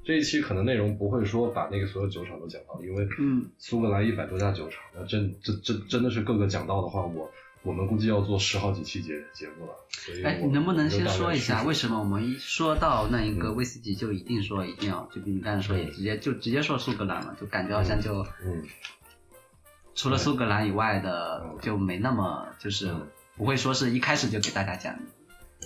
[0.05, 7.31] 这一期可能内容不会说把那个所有酒厂都讲到，因为嗯苏格兰一百多家酒厂，那真真真真的是各个讲到的话，我
[7.63, 9.73] 我们估计要做十好几期节节目了。
[9.89, 18.61] 所以哎，你能不能先说一下，为什么我们一说到那一个嗯威士忌就一定说一定要，就比你刚才说也直接就直接说苏格兰了，就感觉好像就嗯
[19.95, 25.01] 除了苏格兰以外的嗯就没那么就是嗯不会说是一开始就给大家讲的。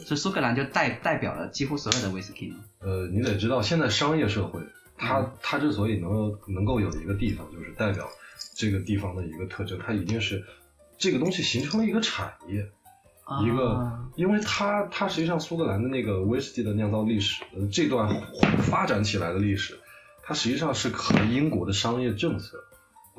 [0.05, 2.57] 所以苏格兰就代代表了几乎所有的威士忌嘛。
[2.79, 4.61] 呃，你得知道，现在商业社会，
[4.97, 8.07] 它嗯它之所以能够能够有一个地方，就是代表
[8.55, 10.45] 这个地方的一个特征，它一定是
[10.97, 12.69] 这个东西形成了一个产业，
[13.43, 18.21] 一个啊，因为它它实际上苏格兰的那个威士忌的酿造历史，呃这段
[18.61, 19.79] 发展起来的历史，
[20.23, 22.63] 它实际上是和英国的商业政策，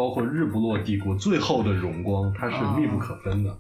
[0.00, 3.54] 包括日不落帝国最后的荣光，它是密不可分的。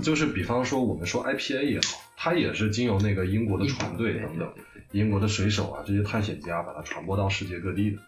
[0.00, 4.50] 就是比方说，我们说 IPA 也好，它也是经由那个英国的船队等等，
[4.92, 7.98] 英国的水手啊这些探险家把它传播到世界各地的。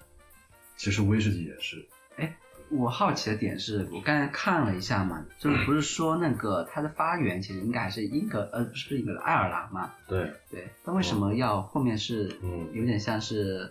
[0.78, 1.84] 其实威士忌也是，
[2.16, 2.34] 哎
[2.70, 9.92] 我好奇的点是我刚才看了一下嘛，就是不是说那个它的发源其实应该还是英格呃不是英格爱尔兰嘛？
[10.06, 13.70] 对，对，那为什么要后面是嗯有点像是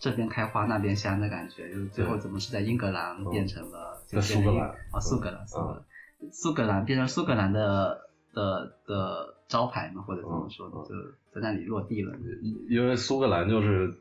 [0.00, 5.84] 这边开花那边香的感觉，就是最后怎么是在英格兰变成了就在苏格兰哦苏格兰苏格兰
[6.32, 11.12] 苏格兰变成苏格兰的的的招牌嘛，或者怎么说，嗯。
[11.32, 12.12] 就在那里落地了。
[12.42, 13.94] 因因为苏格兰就是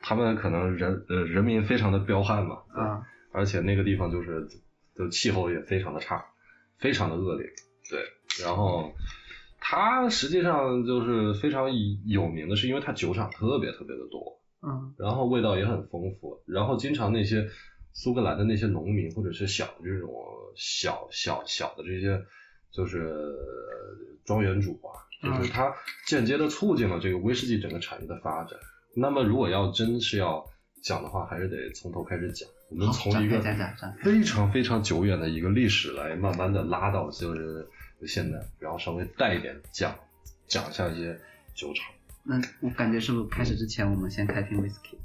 [0.00, 4.46] 他们可能人呃人民非常的彪悍嘛，啊，而且那个地方就是
[4.94, 6.24] 就气候也非常的差，
[6.78, 7.48] 非常的恶劣，
[7.90, 8.00] 对，
[8.44, 8.92] 然后
[9.58, 11.68] 它实际上就是非常
[12.06, 17.48] 有名的是因为它酒厂特别特别的多，嗯然后味道也很丰富，然后经常那些
[17.92, 20.10] 苏格兰的那些农民或者是小的这种
[20.56, 22.20] 小小小的这些
[22.70, 25.72] 就是呃庄园主啊，就是他
[26.06, 28.58] 间接的促进了这个威士忌整个产业的发展。
[28.94, 30.44] 那么如果要真是要
[30.82, 32.48] 讲的话，还是得从头开始讲。
[32.70, 33.40] 我们从一个
[34.02, 37.66] 非常非常久远的一个历史来慢慢的拉到就是
[38.06, 39.94] 现在，然后稍微带一点讲
[40.46, 41.18] 讲一下一些
[41.54, 41.86] 酒厂。
[42.28, 44.96] 那我感觉是不是开始之前我们先开瓶 whisky？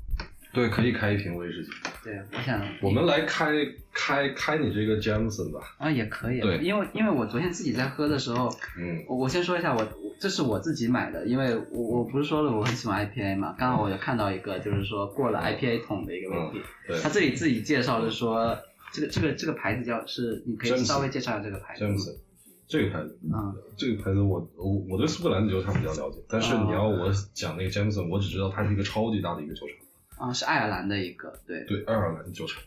[0.51, 1.71] 对，可以开一瓶威士忌。
[2.03, 3.51] 对，我想我们来开
[3.91, 5.59] 开开你这个 Jameson 吧。
[5.79, 18.55] 啊也可以，对因为因为我昨天自己在喝的时候，嗯我我先说一下，我我这是我自己买的，因为我我不是说了我很喜欢 IPA 嘛，刚好我就看到一个就是说过了 IPA 桶的一个嗯 whisky，、对他这里自己介绍是说
[18.91, 21.95] 这个这个这个牌子叫是，你可以稍微介绍一下这个牌子吗。
[21.95, 22.15] ，Jameson
[22.67, 29.65] 这个牌子，嗯这个牌子我我我对苏格兰的酒厂比较了解，但是哦你要我讲那个 Jameson，我只知道它是一个超级大的一个酒
[30.17, 31.63] 厂，啊，是爱尔兰的一个，对。
[31.65, 32.61] 对，爱尔兰的酒厂。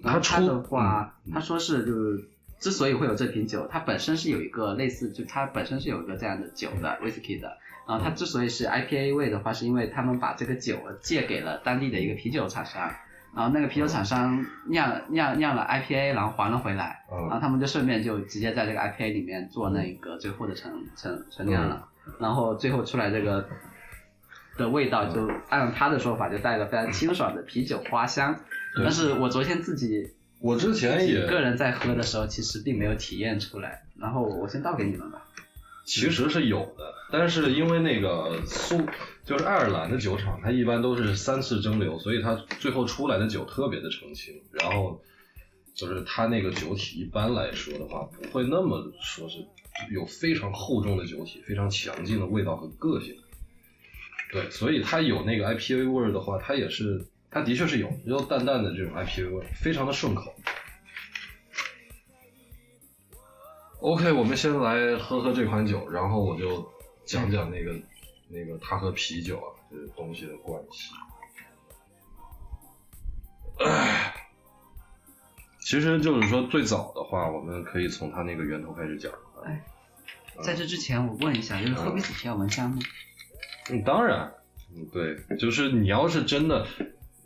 [0.00, 2.24] 然后它出的话，嗯他说是就是
[2.60, 7.56] 之所以会有这瓶酒，它本身是有一个类似，就它本身是有一个这样的酒的 whisky 的。
[7.86, 12.94] 然后它之所以是 IPA 味的话，是因为他们把这个酒借给了当地的一个啤酒厂商，
[13.34, 21.88] 然后那个啤酒厂商酿酿酿了 IPA，然后还了回来，然后嗯他们就顺便就直接在这个 IPA 里面做那个最后的陈陈陈酿了，
[22.18, 23.46] 然后最后出来这个
[24.56, 28.34] 的味道就按他的说法就带了非常清爽的啤酒花香，
[28.76, 30.10] 但是我昨天自己
[30.40, 35.22] 我之前也个人在喝的时候其实并没有体验出来，然后我先倒给你们吧。
[35.84, 38.78] 其实是有的，但是因为那个苏
[39.28, 44.98] 就是爱尔兰的酒厂，它一般都是三次蒸馏，所以它最后出来的酒特别的澄清，然后
[45.74, 49.46] 就是它那个酒体一般来说的话，不会那么说是
[49.90, 53.14] 有非常厚重的酒体，非常强劲的味道和个性。
[54.32, 60.34] 对，所以它有那个 IPA 味儿的话，它也是，它的确是有，有淡淡的这种 IPA 味，非常的顺口。
[63.80, 66.66] OK，我们先来喝喝这款酒，然后我就
[67.04, 67.76] 讲讲那个
[68.28, 70.92] 那个它和啤酒啊这个东西的关系。
[73.64, 74.14] 唉，
[75.60, 79.12] 其实就是说最早的话，我们可以从它那个源头开始讲。
[79.44, 79.62] 哎
[80.40, 82.78] 在这之前我问一下，就是喝威士忌要闻香吗？
[83.70, 84.32] 嗯，当然，
[84.72, 86.64] 嗯，对，就是你要是真的，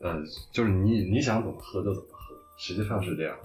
[0.01, 0.17] 呃，
[0.51, 3.37] 就是你你想怎么喝就怎么喝，实际上是这样。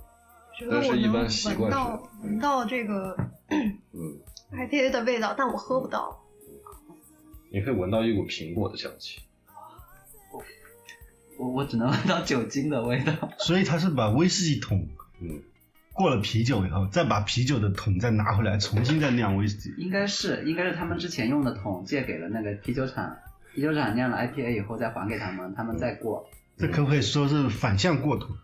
[0.71, 3.17] 但是一般习惯是闻到闻到这个
[3.49, 4.17] 嗯
[4.53, 6.23] ，IPA 的味道，但我喝不到。
[7.57, 9.19] 你可以闻到一股苹果的香气。
[11.39, 13.13] 我我只能闻到酒精的味道。
[13.39, 14.87] 所以他是把威士忌桶
[15.19, 15.41] 嗯，
[15.93, 19.73] 过了啤酒以后，再把啤酒的桶再拿回来，重新再酿威士忌。
[19.77, 23.17] 应该是应该是他们之前用的桶借给了那个啤酒厂，
[23.55, 26.29] 啤酒厂酿了 IPA 以后再还给他们，他们再过。
[26.57, 28.35] 这可不可以说是反向过桶？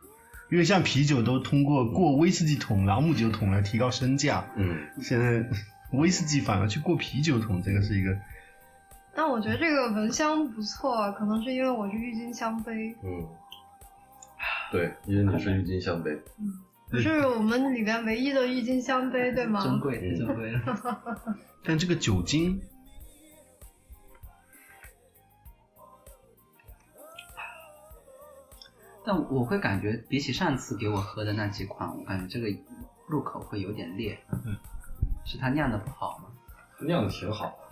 [0.52, 5.44] 因为像啤酒都通过过威士忌桶、朗姆酒桶来提高身价，嗯，现在
[5.94, 8.16] 威士忌反而去过啤酒桶，这个是一个
[9.16, 13.28] 但我觉得这个闻香不错，啊可能是因为我是郁金香杯，嗯，
[14.72, 16.20] 对，因为你是郁金香杯。
[16.90, 19.64] 不是我们里边唯一的郁金香杯，对吗？
[19.64, 21.38] 珍贵嗯珍贵了。
[21.64, 22.62] 但这个酒精，
[29.06, 32.48] 但我会感觉比起上次给我喝的那几款，我感觉这个
[33.08, 34.20] 入口会有点烈。
[34.32, 34.58] 嗯
[35.26, 36.26] 是它酿的不好吗？
[36.86, 37.63] 酿的挺好的。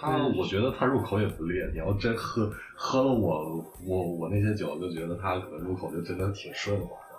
[0.00, 1.68] 它，我觉得它入口也不烈。
[1.72, 7.16] 你要真喝喝了我我我那些酒，就觉得它可能入口就真的挺顺滑的。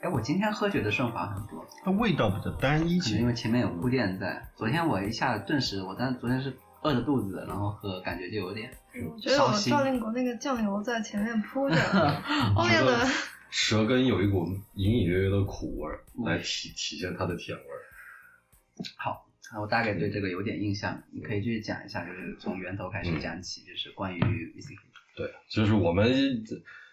[0.00, 3.10] 哎，我今天喝觉得顺滑很多，它味道比较单一些。
[3.10, 4.46] 可能因为前面有铺垫在。
[4.56, 11.76] 昨天我一下顿时，我当昨天是饿着肚子，然后喝，感觉就有点我觉得我赵令国那个酱油在前面铺着，
[12.54, 13.06] 后面的
[13.48, 17.80] 舌根有一股隐隐约约的苦味儿，来体体现它的甜味儿。
[18.96, 19.24] 好。
[19.60, 24.76] 我大概对这个有点印象，你可以继续讲一下，就是从源头开始讲起，就是关于 whisky。
[25.16, 26.44] 对，就是我们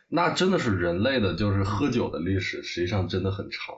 [0.08, 3.76] 那真的是人类的，就是喝酒的历史，实际上真的很长。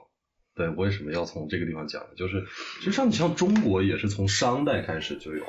[0.54, 2.08] 对，为什么要从这个地方讲呢？
[2.16, 2.46] 就是
[2.80, 5.44] 实际上你像中国也是从商代开始就有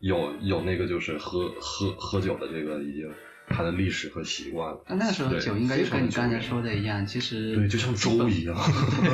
[0.00, 3.10] 有有那个就是喝喝喝酒的这个已经
[3.52, 4.84] 它的历史和习惯了。
[4.88, 8.56] 那那个时候对酒应该就跟你刚才说的一样，其实对，就像粥一样。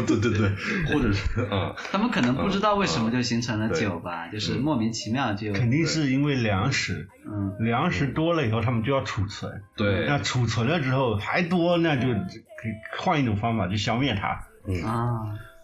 [0.06, 0.50] 对 对对，
[0.92, 7.56] 或者是 啊，他们可能不知道为什么就形成了酒吧，就是莫名其妙就肯定是因为粮食，嗯。
[7.60, 9.62] 粮食多了以后，他们就要储存。
[9.76, 12.14] 对，那储存了之后还多，那就可
[12.68, 14.46] 以换一种方法去消灭它。
[14.66, 15.18] 嗯，啊。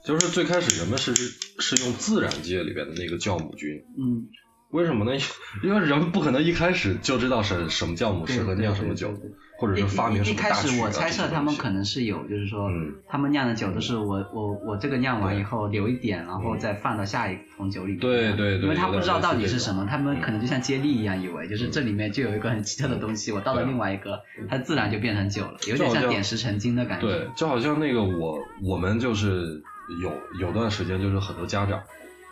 [0.05, 4.29] 就是最开始人们是是用自然界里边的那个酵母菌，嗯，
[4.75, 5.13] 为什么呢？
[5.63, 9.15] 因为人们不可能一开始就知道什什么酵母适合酿什么酒
[9.57, 18.01] 或者是发明一什么一开始我猜测他们可能是有，就是说嗯他们酿的酒都是我我我这个酿完以后留一点，然后嗯再放到下一桶酒里面。
[18.01, 27.07] 对对对因为他不知道到底是什么，他们可能就像接力一样，以为就是这里面就有一个很奇特的东西，我倒到对另外一个，它自然就变成酒了，有点像点石成金的感觉。
[27.07, 29.63] 对，就好像那个我我们就是
[30.03, 31.81] 有有段时间就是很多家长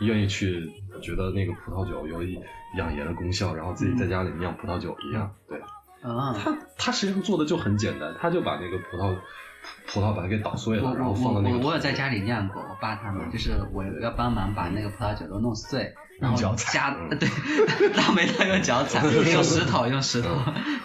[0.00, 0.68] 愿意去
[1.02, 2.38] 觉得那个葡萄酒有一
[2.78, 5.30] 养颜的功效，然后自己在家里酿葡萄酒一样。
[5.46, 5.60] 对，
[6.00, 9.14] 啊，他他实际上做的就很简单，他就把那个葡萄
[9.86, 16.96] 葡萄把它给捣碎了，然后放到那个我我有在家里酿过，我爸他们就是我要帮忙把那个葡萄酒都弄碎，然后用脚踩。
[17.20, 17.28] 对，
[17.94, 20.30] 倒霉到用脚踩， 用石头用石头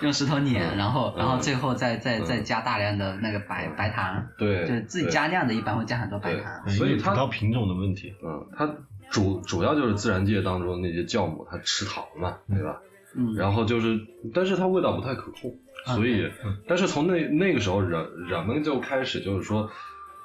[0.02, 0.78] 用石头碾，嗯。
[0.78, 2.26] 然后然后嗯最后再再嗯。
[2.26, 5.12] 再加大量的那个白白糖，对，就是自己对。
[5.12, 6.70] 家酿的，一般会加很多白糖。
[6.70, 8.14] 所以它因为葡萄品种的问题。
[8.24, 8.66] 嗯，它
[9.12, 12.82] 主主要就是自然界当中那些酵母，它吃糖嘛，对吧？
[13.16, 14.00] 嗯，然后就是，
[14.34, 16.30] 但是它味道不太可控，啊所以，
[16.68, 19.72] 但是从那那个时候人人们就开始就是说，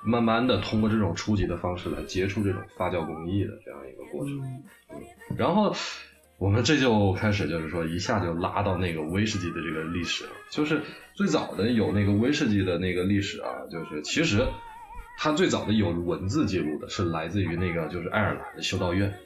[0.05, 4.37] 慢慢的通过这种初级的方式来接触这种发酵工艺的这样一个过程。
[4.91, 5.37] 嗯。
[5.39, 5.75] 然后
[6.39, 10.81] 我们这就开始就是说一下就拉到那个威士忌的这个历史了，就是
[11.15, 14.45] 最早的有那个威士忌的那个历史啊，就是其实
[15.17, 19.19] 它最早的有文字记录的是来自于那个就是爱尔兰的修道院，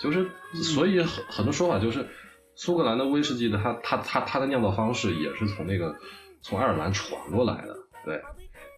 [0.00, 0.28] 就是
[0.62, 2.08] 所以很很多说法就是
[2.54, 5.96] 苏格兰的威士忌的它它它它的酿造方式也是从那个
[6.42, 8.22] 从爱尔兰传过来的，对。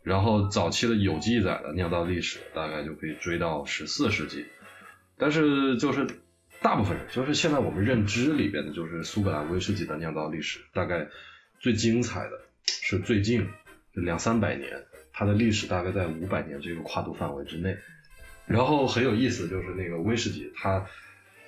[0.03, 4.47] 然后早期的有记载的酿造历史大概就可以追到十四世纪，
[5.19, 6.07] 但是就是
[6.63, 11.09] 大部分人就是现在我们认知里边的就是苏格兰威士忌的酿造历史，大概
[11.59, 13.49] 最精彩的是最近
[13.95, 14.87] 两三百年，
[15.17, 17.77] 它的历史大概在五百年这个跨度范围之内。
[18.45, 20.87] 然后很有意思就是那个威士忌，它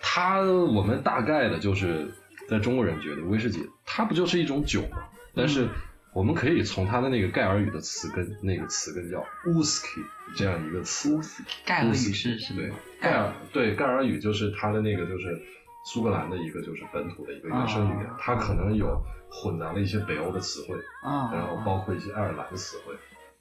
[0.00, 2.08] 它我们大概的就是
[2.48, 5.04] 在中国人觉得威士忌它不就是一种酒吗？
[5.34, 5.68] 但是
[6.12, 10.02] 我们可以从它的那个盖尔语的词根，那个词根叫 whisky
[10.34, 11.20] 这样一个词。
[11.64, 12.72] 盖尔语是什么对，？
[13.00, 15.40] 盖尔对盖尔语就是它的那个就是
[15.84, 19.00] 苏格兰的一个就是本土的一个原生语言，啊它可能有
[19.30, 22.94] 混杂了一些北欧的词汇，啊，然后包括一些爱尔兰的词汇，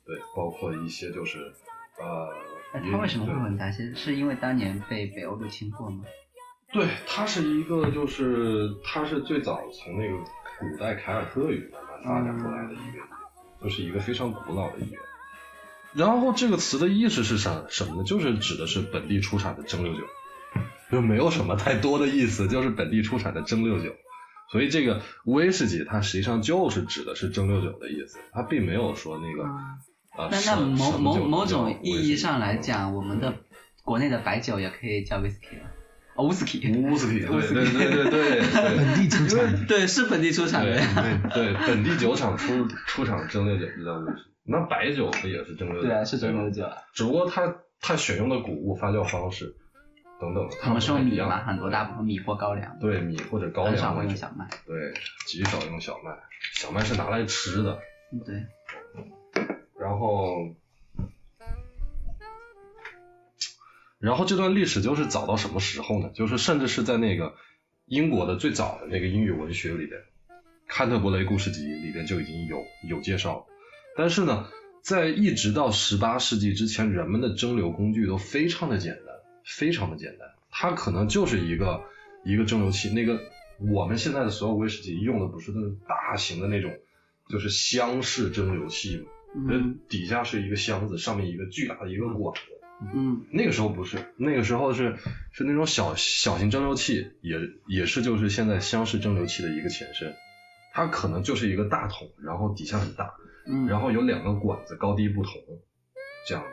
[0.07, 1.51] 对，包括一些就是
[1.99, 2.29] 呃，
[2.73, 3.93] 也那它为什么会对混杂些？
[3.93, 6.03] 是因为当年被北欧入侵过吗？
[6.71, 10.17] 对，它是一个，就是它是最早从那个
[10.59, 13.03] 古代凯尔特语慢慢发展过来的一个语言，
[13.61, 14.99] 就是一个非常古老的语言。
[15.93, 18.03] 然后这个词的意思是啥什么呢？
[18.03, 20.03] 就是指的是本地出产的蒸馏酒，
[20.91, 23.95] 就没有什么太多的意思，就是本地出产的蒸馏酒。
[24.49, 29.49] 所以这个威士忌它实际上就是指的是蒸馏酒的意思，它并没有说那个
[30.17, 30.29] 啊。
[30.31, 33.33] 那那某某某种意义上来讲，我们的
[33.83, 35.71] 国内的白酒也可以叫 whisky 了。
[36.15, 39.65] 哦，whisky，乌斯体，对对 对对对对，本地出产的。
[39.67, 41.29] 对，是本地出产对的。
[41.31, 45.81] 对对，本地酒厂出 出厂蒸馏酒就叫威士忌，那白酒不也是蒸馏酒？
[45.83, 46.67] 对啊，是蒸馏吧酒。
[46.93, 49.55] 只不过它它选用的谷物、发酵方式
[50.19, 54.47] 等等，他们是用米嘛，很多大部分米或高粱，对米或者高粱很少用小麦。
[54.65, 54.75] 对，
[55.27, 56.17] 极少用小麦，
[56.53, 57.77] 小麦是拿来吃的。
[58.11, 58.35] 嗯对，
[59.87, 60.53] 然后，
[63.99, 66.11] 然后这段历史就是早到什么时候呢？
[66.13, 67.35] 就是甚至是在那个
[67.85, 70.01] 英国的最早的那个英语文学里边，
[70.67, 73.47] 《坎特伯雷故事集》里边就已经有有介绍。
[73.95, 74.49] 但是呢，
[74.81, 79.15] 在一直到十八世纪之前，人们的蒸馏工具都非常的简单，
[79.45, 80.27] 非常的简单。
[80.51, 81.85] 它可能就是一个
[82.25, 83.21] 一个蒸馏器，那个
[83.71, 86.77] 我们现在的所有威士忌用的不是那种大型的那种，
[87.29, 89.05] 就是箱式蒸馏器嘛。
[89.35, 92.41] 嗯呃，底下是一个箱子，上面一个巨大的一个管子。
[92.93, 94.97] 嗯那个时候不是，那个时候是
[95.31, 100.13] 是那种小小型蒸馏器，也也是就是现在箱式蒸馏器的一个前身。
[100.73, 103.15] 它可能就是一个大桶，然后底下很大，
[103.47, 105.33] 嗯，然后有两个管子，高低不同，
[106.27, 106.49] 这样的。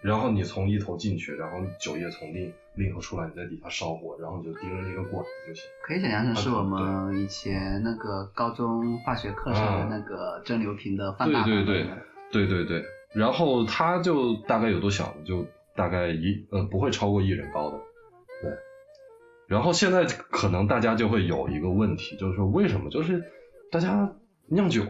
[0.00, 5.64] 然后你从一头进去，然后酒液从另另一头出来，你在底下烧火，然后你就盯着那个管子就行。
[5.82, 12.02] 可以想象成是我们以前那个高中化学课上的那个蒸馏瓶的放大版对对本的
[12.34, 15.14] 对对对，然后它就大概有多小？
[15.24, 17.78] 就大概一呃不会超过一人高的，
[18.42, 18.50] 对。
[19.46, 22.90] 然后现在可能大家就会有一个问题，就是说为什么？
[22.90, 23.22] 就是
[23.70, 24.16] 大家
[24.48, 24.82] 酿酒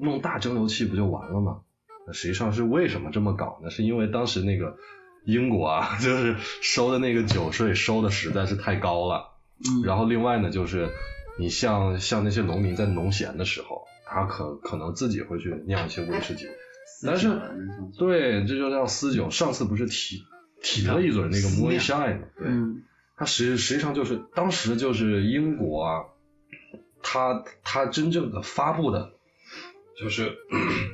[0.00, 1.62] 弄大蒸馏器不就完了吗？
[2.06, 3.70] 那实际上是为什么这么搞呢？
[3.70, 4.76] 是因为当时那个
[5.24, 9.32] 英国啊， 就是收的那个酒税收的实在是太高了。
[9.58, 10.90] 嗯，然后另外呢，就是
[11.38, 16.46] 你像像那些农民在农闲的时候，他可可能自己会去酿一些威士忌，
[17.04, 17.28] 但是
[17.98, 19.30] 对，这就叫私酒。
[19.30, 20.24] 上次不是提
[20.62, 22.26] 提了一嘴那个 moonshine 吗？
[22.36, 22.82] 对，嗯
[23.16, 26.04] 它实实际上就是当时就是英国啊，
[27.02, 29.12] 它它真正的发布的，
[30.00, 30.36] 就是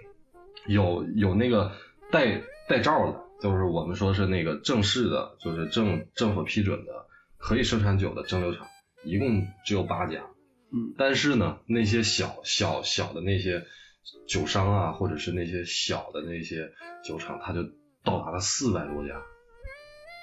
[0.69, 1.73] 有有那个
[2.11, 7.07] 带带罩的，就是我们说是那个正式的，就是政政府批准的
[7.39, 8.67] 可以生产酒的蒸馏厂，
[9.03, 10.27] 一共只有八家。
[10.73, 13.65] 嗯但是呢，那些小小小的那些
[14.29, 16.71] 酒商啊，或者是那些小的那些
[17.05, 17.63] 酒厂，他就
[18.05, 19.23] 到达了四百多家。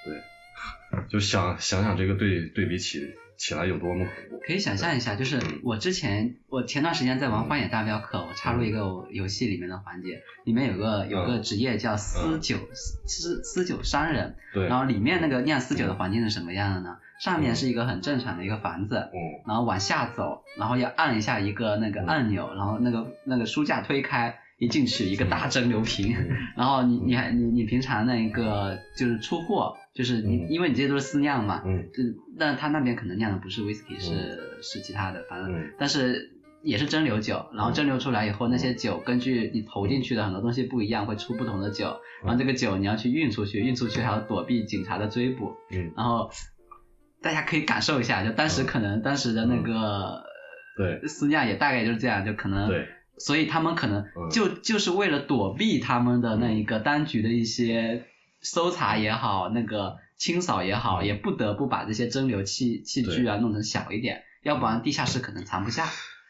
[0.04, 3.00] 对， 就想想想这个对对比起
[3.38, 4.40] 起来有多么恐怖。
[4.46, 12.56] 可以想象一下，就是我之前我前段时间在玩《荒野大镖客》，我插入一个游戏里面的环节，里面有个有个职业叫私酒
[13.06, 16.98] 私私酒商人，对，然后里面那个酿私酒的环境是什么样的呢？
[17.20, 19.18] 上面是一个很正常的一个房子，嗯。
[19.46, 26.36] 然后往下走，然后要按一下一个那个按钮，然后那个那个书架推开，一进去一个大蒸馏瓶，嗯。
[26.56, 30.46] 然后你你还你你平常那个就是出货，就是你、嗯。
[30.48, 31.90] 因为你这些都是私酿嘛，嗯。
[31.92, 32.04] 就
[32.36, 35.74] 那他那边可能酿的不是 whisky，是、是其他的，反正、嗯。
[35.76, 36.30] 但是
[36.62, 45.92] 也是蒸馏酒，然后蒸馏出来以后，那些酒根据你投进去的很多东西不一样，会出不同的酒，然后这个酒你要去运出去，运出去还要躲避警察的追捕，嗯。
[45.96, 46.30] 然后
[47.20, 50.24] 大家可以感受一下，就当时可能当时的那个
[50.76, 51.08] 对。
[51.08, 52.86] 私酿也大概就是这样，就可能对，
[53.18, 54.30] 所以他们可能嗯。
[54.30, 58.04] 就就是为了躲避他们的那一个当局的一些
[58.40, 61.06] 搜查也好，那个清扫也好，嗯。
[61.06, 65.86] 也不得不把这些蒸馏器器具啊弄成小一点，要不然地下室可能藏不下。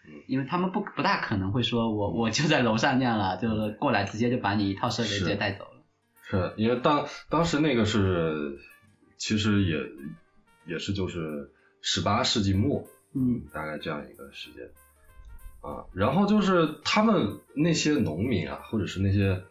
[0.07, 0.23] 嗯。
[0.27, 5.83] 因为他们不不大可能会说我我就在楼上酿了，就是过来直接就把你一套设备是直接带走了。
[6.23, 8.59] 是因为当当时那个是，
[9.17, 9.77] 其实也
[10.67, 11.51] 也是就是
[11.81, 13.43] 十八世纪末，嗯。
[13.53, 14.65] 大概这样一个时间。
[15.63, 15.85] 啊。
[15.95, 19.43] 然后就是他们那些农民啊，或者是那些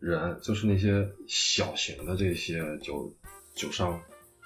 [0.00, 3.14] 人，就是那些小型的这些酒
[3.54, 4.00] 酒商，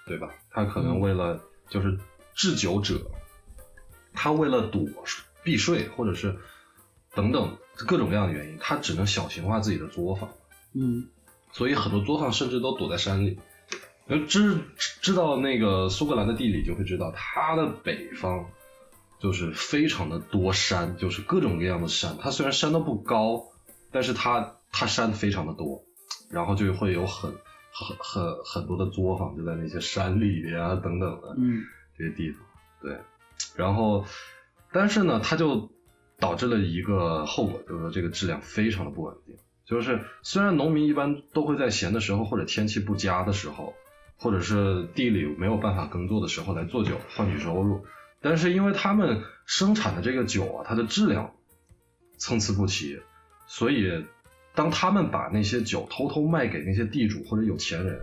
[0.06, 0.34] 对吧？
[0.50, 1.98] 他可能嗯为了就是
[2.34, 3.10] 制酒者，
[4.12, 4.86] 他为了躲
[5.42, 6.36] 避税或者是
[7.14, 10.30] 等等各种各样的原因，他只能小型化自己的作坊。
[10.74, 11.08] 嗯
[11.52, 13.38] 所以很多作坊甚至都躲在山里。
[14.06, 14.58] 呃，知
[15.00, 18.50] 知道那个苏格兰的地理，就会知道它的北方
[19.20, 22.16] 就是非常的多山，就是各种各样的山。
[22.20, 23.44] 它虽然山都不高，
[23.92, 25.84] 但是它它山非常的多，
[26.30, 27.30] 然后就会有很
[27.70, 31.62] 很很很多的作坊就在那些山里边啊等等的嗯
[31.96, 32.40] 这些地方。
[32.80, 32.98] 对，
[33.54, 34.04] 然后
[34.72, 35.70] 但是呢，它就
[36.18, 39.36] 导致了一个后果，就是说这个质量非常的不稳定。
[39.64, 43.74] 就是虽然农民一般都会在闲的时候或者天气不佳的时候，
[44.18, 47.86] 或者是地里没有办法耕作的时候来做酒换取收入，
[48.20, 51.34] 但是因为他们生产的这个酒啊，它的质量
[52.18, 53.00] 参差不齐，
[53.46, 54.04] 所以
[54.54, 58.00] 当他们把那些酒偷偷卖给那些地主或者有钱人，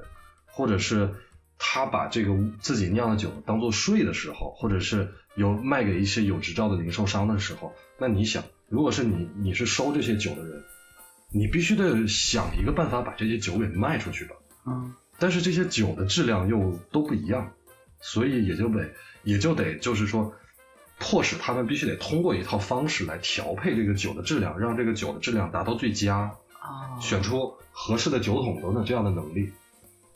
[0.47, 1.11] 或者是
[1.57, 10.63] 他把这个自己酿的酒当做税的时候，或者是有卖给一些有执照的零售商的时候，那你想，如果是你你是收这些酒的人，
[11.31, 14.35] 你必须得想一个办法把这些酒给卖出去吧。
[14.65, 17.51] 嗯但是这些酒的质量又都不一样，
[17.99, 18.89] 所以也就得
[19.23, 20.33] 也就得就是说，
[20.99, 29.51] 迫使他们必须得通过一套方式来调配这个酒的质量，让这个酒的质量达到最佳，啊选出合适的酒桶等等这样的能力。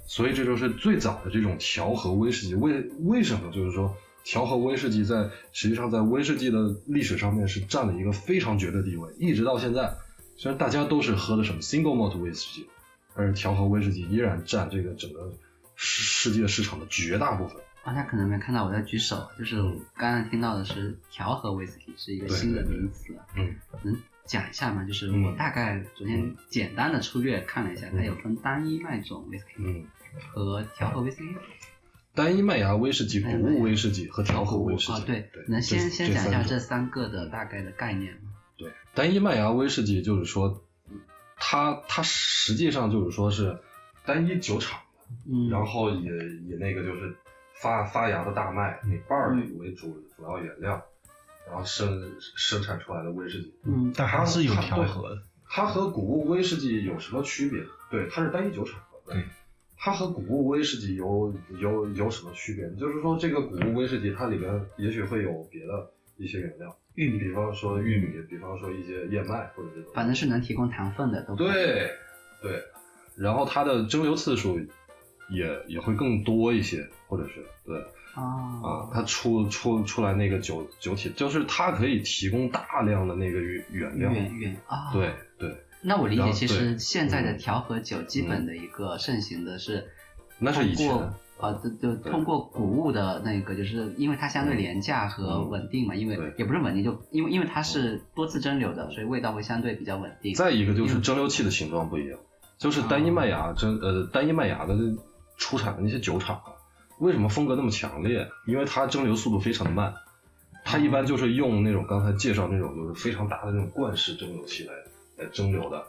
[0.05, 2.55] 所以这就是最早的这种调和威士忌。
[2.55, 9.95] 为为什么就是说调和威士忌在实际上在威士忌的历史上面是占了一个非常绝对地位，一直到现在，
[10.37, 12.67] 虽然大家都是喝的什么 single malt 威士忌，
[13.15, 15.31] 但是调和威士忌依然占这个整个
[15.75, 17.57] 世世界市场的绝大部分。
[17.85, 19.61] 大家可能没看到我在举手，就是
[19.95, 24.85] 刚刚听到的是调和威士忌是一个新的名词，嗯能讲一下吗？
[24.85, 29.85] 就是嗯我大概昨天简单的粗略看了一下，它有分单一麦种威士忌嗯，
[30.31, 31.23] 和调和威士忌。
[32.15, 34.93] 单一麦芽威士忌、谷物威士忌和调和威士忌。
[34.93, 38.29] 啊，对对，能先先讲一下这三个的大概的概念吗？
[38.55, 40.63] 对，单一麦芽威士忌就是说，
[41.35, 43.59] 它它实际上就是说是
[44.05, 44.79] 单一酒厂
[45.09, 46.11] 的，嗯，然后也
[46.47, 47.17] 也那个就是
[47.63, 49.87] 发发芽的大麦那瓣儿嗯为主
[50.17, 50.83] 主要原料，
[51.47, 53.55] 然后生生产出来的威士忌。
[53.63, 55.23] 嗯但它是有调和的。
[55.45, 57.63] 它和谷物威士忌有什么区别？
[57.89, 59.13] 对，它是单一酒厂的。
[59.13, 59.23] 对，
[59.77, 62.69] 它和谷物威士忌有有有什么区别？
[62.71, 69.91] 就是说，这个谷物威士忌它里边也许会有别的一些原料，玉米，比方说玉米，比方说一些燕麦或者这种。
[69.93, 71.35] 反正是能提供糖分的都。
[71.35, 71.91] 对
[72.41, 72.61] 对，
[73.15, 74.59] 然后它的蒸馏次数
[75.29, 77.79] 也也会更多一些，或者是对
[78.13, 84.11] 啊哦，，它出出出来那个酒酒体，就是它可以提供大量的那个原原料。
[84.11, 89.87] 原原啊，对对，那我理解，其实现在的嗯调和酒基本的一个盛行的是
[90.39, 90.93] 那是以前
[91.39, 100.33] 啊，就就通过谷物的那个，就是因为它相对嗯廉价和嗯稳定嘛，因为也不是稳定，就因为因为它是多次蒸馏的，所以味道会相对比较稳定。
[100.35, 102.19] 再一个就是蒸馏器的形状不一样，
[102.59, 104.75] 就是单一麦芽蒸呃单一麦芽的
[105.43, 106.55] 出产的那些酒厂啊，
[106.99, 108.29] 为什么风格那么强烈？
[108.47, 109.93] 因为它蒸馏速度非常的慢，
[110.63, 114.73] 它一般就是用那种刚才介绍那种就是非常大的那种罐式蒸馏器来
[115.17, 115.85] 来蒸馏的，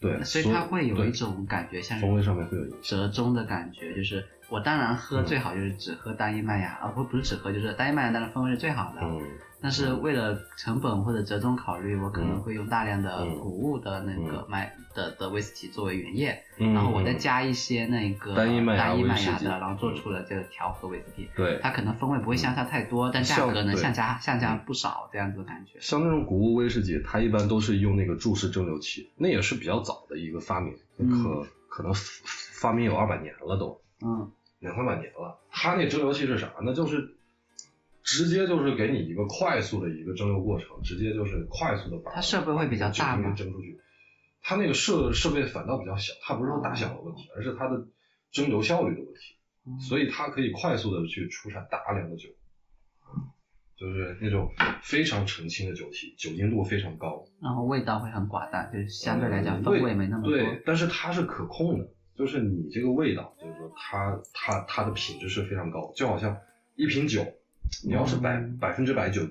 [0.00, 2.64] 对，所以它会有一种感觉像风味上面会有。
[2.82, 9.00] 折中的感觉，就是我当然喝嗯最好就是只喝单一麦芽，啊不不是只喝，就是单一麦芽当然风味是最好的。
[9.02, 9.22] 嗯，
[9.62, 21.28] 但是为了成本或者折中考虑，我可能嗯会用大量的嗯谷物的那个嗯麦的的威士忌作为原液，嗯然后我再加一些那个单一麦芽的，然后做出了这个调和威士忌。
[21.36, 25.78] 对，它可能风味不会相差太多，但价格能像对相加相加不少，这样子的感觉。
[25.80, 33.80] 像那种谷物威士忌，它一般都是用那个注释蒸馏器，那也是比较早的一个发明，嗯可可能发明有二百年了都。
[34.02, 35.40] 嗯两三百年了。
[35.50, 36.54] 它那蒸馏器是啥？
[36.62, 37.16] 那就是
[38.04, 43.80] 直接就是给你一个快速的一个蒸馏过程，直接就是快速的把它设备会比较大吗蒸出去。
[44.40, 47.86] 它那个设设备反倒比较小，它不是说大小的问题，而是它的
[48.30, 49.36] 蒸馏效率的问题。
[49.78, 52.30] 所以它可以快速的去出产大量的酒，
[53.76, 54.50] 就是那种
[54.82, 60.32] 非常澄清的酒体，酒精度非常高，然后味道会很寡淡，就是相对来讲嗯风味没那么多。
[60.32, 63.36] 对，但是它是可控的，就是你这个味道，
[63.76, 66.36] 它它它的品质是非常高，就好像
[66.76, 67.26] 一瓶酒，
[67.84, 69.22] 你要是百嗯百分之百酒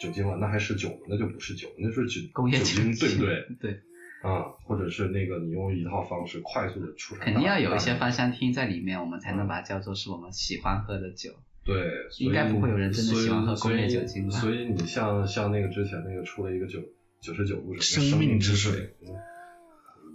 [0.00, 1.06] 酒精了，那还是酒吗？
[1.08, 3.46] 那就不是酒，那是酒工业酒精，对不对？？
[3.60, 3.80] 对，
[4.22, 11.32] 啊、或者是那个你用一套方式快速的出产，肯定要有一些芳香烃在里面，我们才能把它叫做是我们喜欢喝的酒。
[11.64, 16.80] 对，应该不会有人真的喜欢喝工业酒精吧所以你像像那个之前那个出了一个九
[17.20, 19.14] 九十九度什么生命之之水，嗯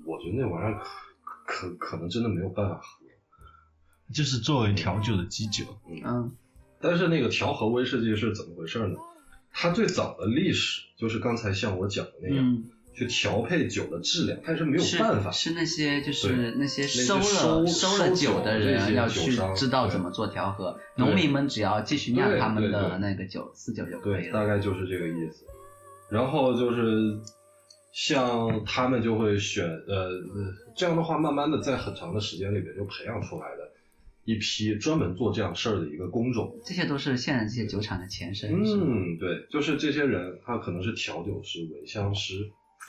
[0.06, 0.78] 我觉得那玩意儿
[1.46, 2.97] 可可可能真的没有办法喝。
[4.14, 5.66] 就是作为调酒的基酒。
[6.04, 6.32] 嗯
[6.80, 9.00] 但是那个调和威士忌是怎么回事呢？
[9.52, 15.32] 它最早的历史就是刚才像我讲的那样，嗯，去调配酒的质量，它是没有办法。
[15.32, 24.46] 是那些就是那些收了收收了酒的人要去知道怎么做调和，农民们只要继续酿他们的那个酒四酒就可以对，大。
[24.46, 25.46] 概就是这个意思。
[26.12, 27.20] 然后就是
[27.92, 33.57] 像他们就会选呃呃这样的话，慢慢的在很长的时间里面就培养出来的
[34.28, 36.54] 一批专门做这样事儿的一个工种。
[36.66, 42.34] 这些都是现在这些酒厂的前身，嗯，对，就是这些人，他可能是调酒师、尾香师，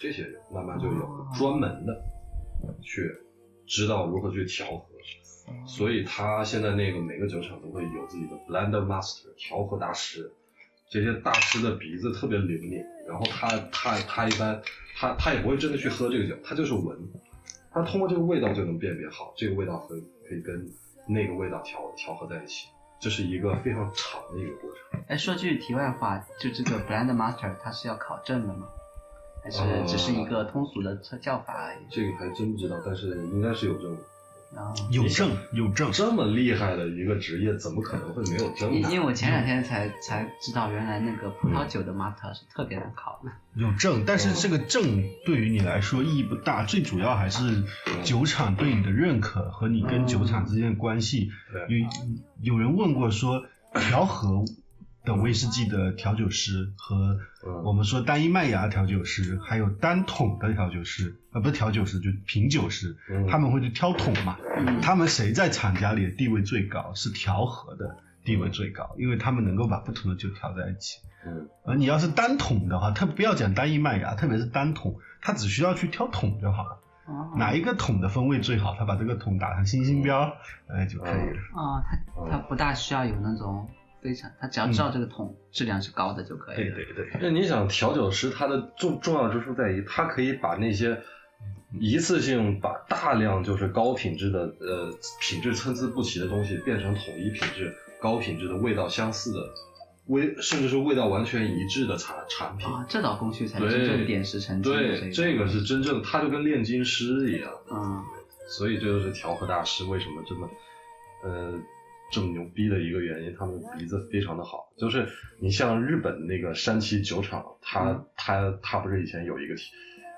[0.00, 2.04] 这些人慢慢就有哦专门的
[2.82, 3.08] 去
[3.68, 4.88] 知道如何去调和。
[5.66, 10.30] 所以他现在那个每个酒厂都会有自己的 blender master 调和大师，
[10.90, 14.60] 这些大师的鼻子特别灵敏，然后他他他一般
[14.94, 16.98] 他他也不会真的去喝这个酒，他就是闻，
[17.70, 19.96] 他通过这个味道就能辨别好这个味道和
[20.28, 20.68] 可以跟
[21.08, 22.68] 那个味道调调和在一起，
[23.00, 25.00] 这是一个非常长的一个过程。
[25.08, 28.68] 哎，说句题外话，就这个 Brand Master 它是要考证的吗？
[29.42, 31.78] 还是呃只是一个通俗的叫法而已？
[31.90, 34.02] 这个还真不知道，但是应该是有证的。
[34.90, 38.78] 有证有证，这么厉害的一个职业，怎么可能会没有证呢？
[38.78, 43.30] 因因为我前两天才才知道，原来那个葡萄酒的 Master 是特别难考的。
[43.54, 47.64] 有证，但是这个证对于你来说意义不大，最主要还是
[48.04, 51.30] 酒厂对你的认可和你跟酒厂之间的关系。
[51.52, 53.44] 对有有人问过说，
[53.74, 54.44] 调和
[55.08, 64.36] 的威士忌的调酒师和嗯我们说单一麦芽调酒师，还有单桶的调酒师，呃，不是调酒师，就品酒师，嗯他们会去挑桶嘛。
[64.56, 66.92] 嗯他们谁在厂家里的地位最高？
[66.94, 71.00] 是调和的地位最高，因为他们能够把不同的酒调在一起。
[71.26, 76.80] 嗯而你要是单桶的话，特不要讲单一麦芽，特别是单桶，他只需要去挑桶就好了。
[77.06, 80.36] 哦哪一个桶的风味最好，他把这个桶打上星星标，
[80.68, 81.40] 哎就可以了。
[81.54, 81.82] 哦，
[82.30, 83.68] 他他不大需要有那种
[84.08, 86.76] 非常，它只要知道这个桶质量是高的就可以了。
[86.76, 90.98] 对对，那你想，调酒师他的重重要之处在于，他可以把那些
[91.78, 94.90] 一次性把大量就是高品质的呃
[95.20, 99.40] 品质参差不齐的东西变成统一品质、高品质的味道相似的
[100.06, 102.66] 味，甚至是味道完全一致的产产品。
[102.66, 107.52] 啊，这道工序才是真正点石成金的对，这个是真正，他就跟炼金师一样。
[107.70, 108.02] 嗯
[108.50, 110.48] 所以这就是调和大师为什么这么
[111.22, 111.52] 呃
[112.10, 114.70] 这么牛逼的一个原因，他们鼻子非常的好。
[114.78, 115.08] 就是
[115.40, 118.04] 你像日本那个山崎酒厂，他、嗯。
[118.16, 119.54] 他他不是以前有一个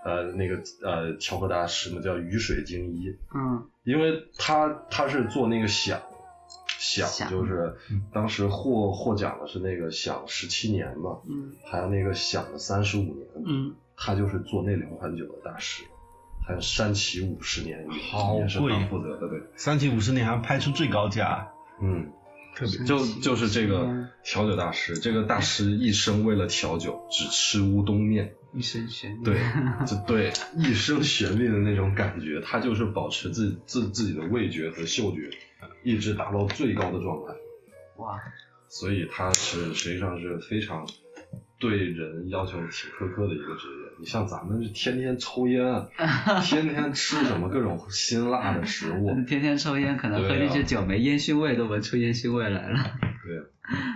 [0.04, 3.68] 呃那个呃调和大师嘛，叫雨水精一，嗯。
[3.84, 6.00] 因为他他是做那个响。
[6.78, 7.76] 响响就是
[8.10, 11.52] 当时获获奖的是那个响十七年嘛，嗯。
[11.66, 15.84] 还有那个响的三十五年，嗯，他就是做那两款酒的大师，
[16.46, 22.12] 还有山崎五十年好贵他负责的，对，山崎五十年还拍出最高价，嗯，
[22.54, 24.08] 特别就就是这个嗯。
[24.22, 29.24] 调酒大师，这个大师一生为了调酒只吃乌冬面，一身玄秘。
[29.24, 29.40] 对，
[29.86, 35.30] 就对，一生悬命的那种感觉，他就是保持自自自己的味觉和嗅觉，
[35.82, 37.32] 一直达到最高的状态，
[37.96, 38.20] 哇，
[38.68, 40.86] 所以他是实际上是非常
[41.60, 43.90] 对人要求挺苛刻的一个职业。
[43.98, 45.62] 你像咱们是天天抽烟，
[46.42, 52.78] 天天吃什么各种辛辣的食物， 天天抽烟，可能喝进去酒没烟熏味，都闻出烟熏味来了。
[53.22, 53.38] 对，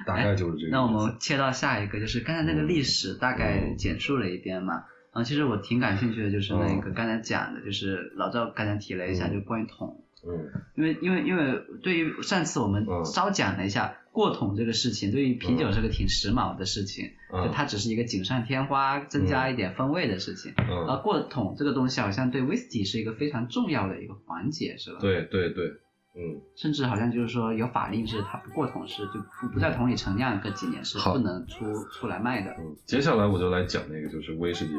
[0.07, 0.71] 大概就是这个。
[0.71, 4.75] 那我们切到下一个，就是刚才那个历史大概简述了一遍嘛。
[5.15, 20.53] 然后其实我挺感兴趣的，就是那个刚才讲的，就是老赵刚才提了一下，嗯就关于桶，嗯因为因为因为对于上次我们嗯稍讲了一下过桶这个事情，对于啤酒是个挺时髦的事情，嗯就它只是一个锦上添花、增加一点风味的事情。
[20.59, 24.99] 嗯而过桶这个东西好像对 whisky 是一个非常重要的一个环节，是吧？。
[25.01, 32.53] 对对对，嗯，甚至好像就是说有法令是它不过桶是就不不在桶里陈酿个几年是不能出出来卖的。
[32.59, 34.73] 嗯，接下来我就来讲那个，就是威士忌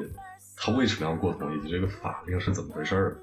[0.58, 3.22] 它为什么要过桶，以及这个法令是怎么回事儿。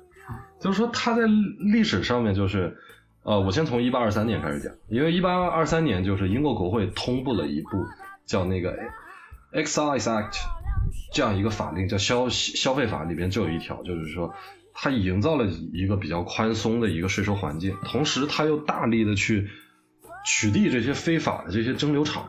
[0.60, 2.76] 就是说，它在历史上面就是，
[3.22, 7.84] 呃，我先从一八二三年开始讲，因为一八二三年就是英国国会通过了一部
[8.26, 8.78] 叫那个
[9.52, 10.36] Excise Act
[11.12, 14.34] 这样一个法令，叫消消费法里边就有一条，就是说
[14.72, 19.48] 它营造了一个比较宽松的一个税收环境，同时它又大力的去
[20.24, 22.28] 取缔这些非法的这些蒸馏厂，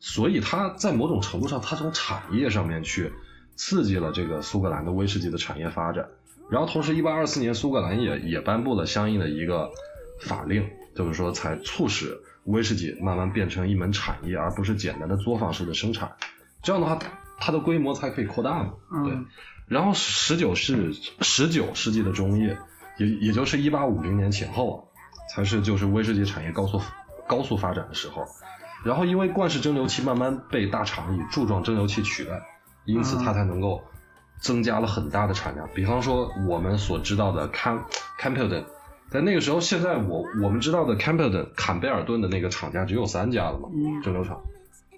[0.00, 3.12] 所以它在某种程度上，它从产业上面去
[3.54, 6.08] 刺激了这个苏格兰的威士忌的产业发展。
[6.50, 9.70] 然后同时，一八二四年苏格兰也也颁布了相应的一个
[10.22, 16.10] 法令，就是说才促使威士忌慢慢变成一门产业，而不是简单的作坊式的生产。
[16.62, 16.98] 这样的话，
[17.38, 18.72] 它的规模才可以扩大嘛。
[19.04, 19.12] 对。
[19.66, 22.56] 然后十九世十九世纪的中叶，
[22.96, 24.88] 也也就是一八五零年前后，
[25.34, 26.80] 才是就是威士忌产业高速
[27.26, 28.24] 高速发展的时候。
[28.84, 32.40] 然后因为罐式蒸馏器慢慢被大厂以柱状蒸馏器取代，
[32.86, 33.82] 因此它才能够。
[34.40, 37.82] 增加了很大的产量，比方说我们所知道的 Cam
[38.20, 38.64] Campbellton，
[39.10, 43.68] 在那个时候，现在我我们知道的 Campbellton 坎贝尔顿的那个厂家只有三家了嘛，
[44.02, 44.40] 蒸馏厂，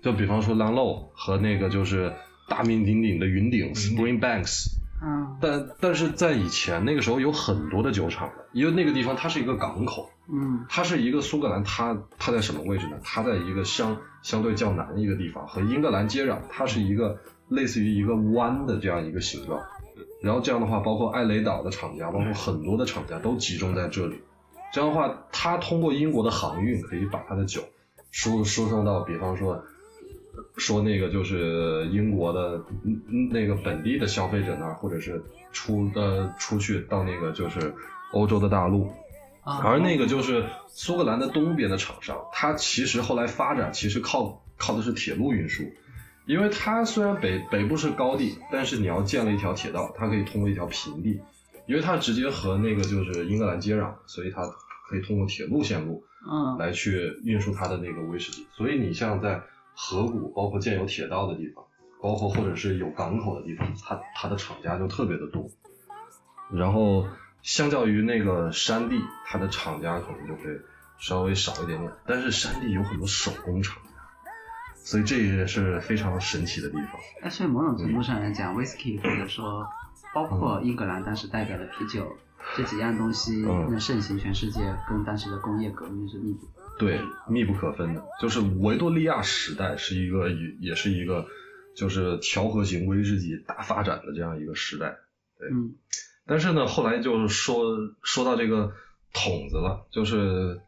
[0.03, 2.13] 就比方说 l a n l o 和那个就是
[2.49, 4.67] 大名鼎鼎的云顶 Springbanks，
[5.03, 12.97] 嗯，但但是在以前那个时候有很多的酒厂的，因为那个地方它是一个港口，嗯，它是一个苏格兰，它它在什么位置呢？
[13.03, 17.19] 它在一个相相对较南的一个地方，和英格兰接壤，它是一个。
[17.51, 19.61] 类似于一个弯的这样一个形状，
[20.23, 24.21] 然后这样的话，包括艾雷岛的厂家，包括很多的厂家都集中在这里。
[24.73, 27.63] 这样的话，他通过英国的航运可以把他的酒
[28.13, 29.63] 输输送到，比方说
[30.57, 32.63] 说那个就是英国的
[33.31, 35.21] 那个本地的消费者那儿，或者是
[35.53, 37.75] 出呃出去到那个就是
[38.13, 38.89] 欧洲的大陆。
[39.43, 45.65] 而那个就是苏格兰的东边的厂商，它其实后来发展其实靠靠的是铁路运输。
[46.31, 51.21] 因为它虽然北北部是高地，但是你要建了一条铁道，它可以通过一条平地，
[51.67, 54.43] 因为它直接和那个就是英格兰接壤，所以它
[54.89, 58.47] 可以通过铁路线路，嗯，来去运输它的那个威士忌。
[58.53, 59.43] 所以你像在
[59.75, 61.65] 河谷，包括建有铁道的地方，
[62.01, 65.51] 包括或者是有港口的地方，它它的厂家就特别的多。
[66.53, 67.09] 然后
[67.43, 70.43] 相较于那个山地，它的厂家可能就会
[71.01, 73.83] 稍微少一点点，但是山地有很多手工厂。
[74.83, 77.01] 所以这也是非常神奇的地方。
[77.23, 79.67] 哎，所以某种程度上来讲，whisky 或者说
[80.15, 82.17] 包括英格兰当时代表的啤酒
[82.57, 86.47] 这几样东西能盛行全世界，跟当时的工业革命是密不
[86.79, 88.05] 对密不可分的。
[88.21, 91.27] 就是维多利亚时代是一个也也是一个
[91.77, 94.97] 就是调和型威士忌大发展的这样一个时代。
[95.39, 95.75] 对，嗯。
[96.27, 97.65] 但是呢，后来就是说
[98.03, 98.73] 说到这个
[99.13, 100.61] 桶子了，就是。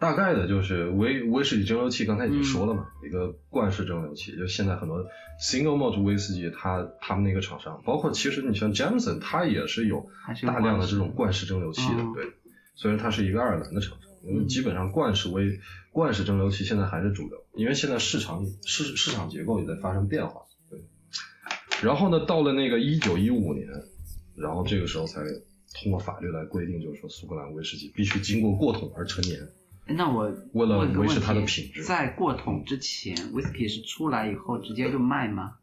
[0.00, 5.04] 大概的就是威威士忌蒸馏器，刚才已经说了嘛，一个罐式蒸馏器，就现在很多
[5.40, 10.06] single malt 威士忌，它他们那个厂商，包括其实你像 Jameson，它也是有
[10.46, 12.32] 大量的这种罐式蒸馏器的，对。
[12.74, 15.60] 虽然它是一个爱尔兰的厂商，因为基本上罐式威
[15.92, 20.40] 罐式蒸馏器现在还是主流，因为现在市场市市场结构也在发生变化，
[20.70, 20.80] 对。
[21.82, 23.68] 然后呢，到了那个一九一五年，
[24.34, 25.20] 然后这个时候才
[25.74, 29.46] 通过法律来规定，就是说苏格兰威士忌必须经过过桶而成年。
[29.96, 35.54] 那我为了维持它的品质，在过桶之前，whisky 是出来以后直接就卖吗？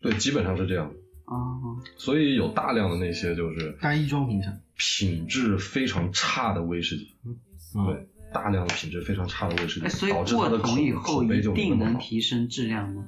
[0.00, 0.92] 对，基本上是这样。
[1.24, 1.78] 哦。
[1.96, 7.16] 所以有大量的那些就是单一装瓶厂，品质非常差的威士忌。
[7.24, 7.86] 嗯。
[7.86, 13.04] 对，大量的品质非常差的威士忌，所以导致它的口以后一定能提升质量吗？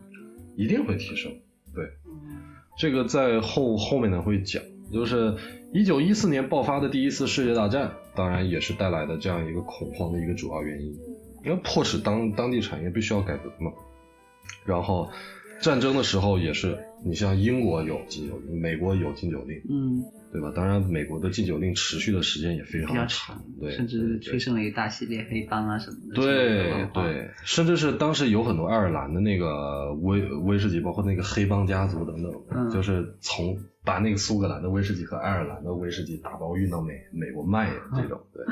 [0.56, 1.32] 一定会提升。
[1.74, 1.84] 对。
[2.78, 4.62] 这个在后后面呢会讲，
[4.92, 5.36] 就是
[5.72, 7.92] 一九一四年爆发的第一次世界大战。
[8.18, 10.92] 当然也是带来的这样一个恐慌的一个主要原因，
[11.44, 13.70] 因为迫使当当地产业必须要改革嘛。
[14.64, 15.08] 然后
[15.62, 20.02] 战争的时候也是，你像英国有禁酒令，美国有禁酒令，嗯，
[20.32, 20.52] 对吧？
[20.54, 26.14] 当然美国的禁酒令持续的时间也非常长，对，甚至催生了一大系列黑帮啊什么的。
[26.14, 33.58] 对对，甚至是当时有很多爱尔兰的那个威威士忌，包括那个黑帮家族等等，就是从。
[33.84, 38.44] 把那个苏格兰的威士忌和爱尔兰的威士忌打包运到美美国卖这种，对，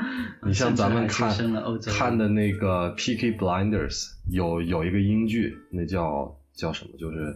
[0.43, 1.31] 你像咱们看
[1.85, 6.97] 看的那个 Peaky Blinders，有有一个英剧，那叫叫什么？
[6.97, 7.35] 就是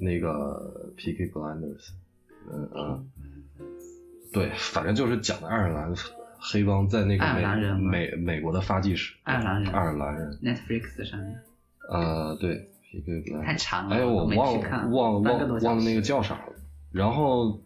[0.00, 1.90] 那个 Peaky Blinders，
[2.52, 3.10] 嗯嗯，
[4.32, 5.94] 对，反正就是讲的爱尔兰
[6.38, 9.14] 黑帮在那个美美美国的发迹史。
[9.24, 11.38] 爱尔兰人，爱尔兰人，Netflix 上面。
[11.88, 13.44] 呃，对，Peaky Blinders。
[13.44, 16.52] 太长了，哎，我忘忘忘忘了那个叫啥了。
[16.92, 17.60] 然后，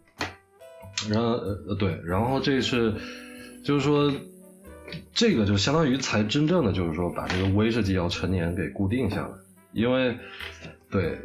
[1.09, 2.95] 然后呃对，然后这是
[3.63, 4.11] 就是说，
[5.13, 9.33] 这个就相当于才真正的就是说把这个威士忌要陈年给固定下来，
[9.71, 10.17] 因为
[10.89, 11.19] 对，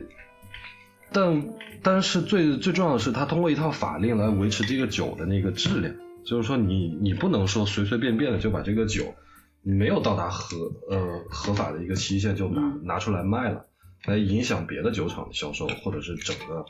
[1.12, 1.48] 但
[1.82, 5.94] 但是最最重要的是，他通过一套法令来维持这个酒的那个质量，
[6.24, 9.14] 就是说你你不能说随随便便的就把这个酒，
[9.62, 10.56] 你没有到达合
[10.88, 13.66] 呃合法的一个期限就拿、嗯拿出来卖了，
[14.04, 16.64] 来影响别的酒厂的销售，或者是整个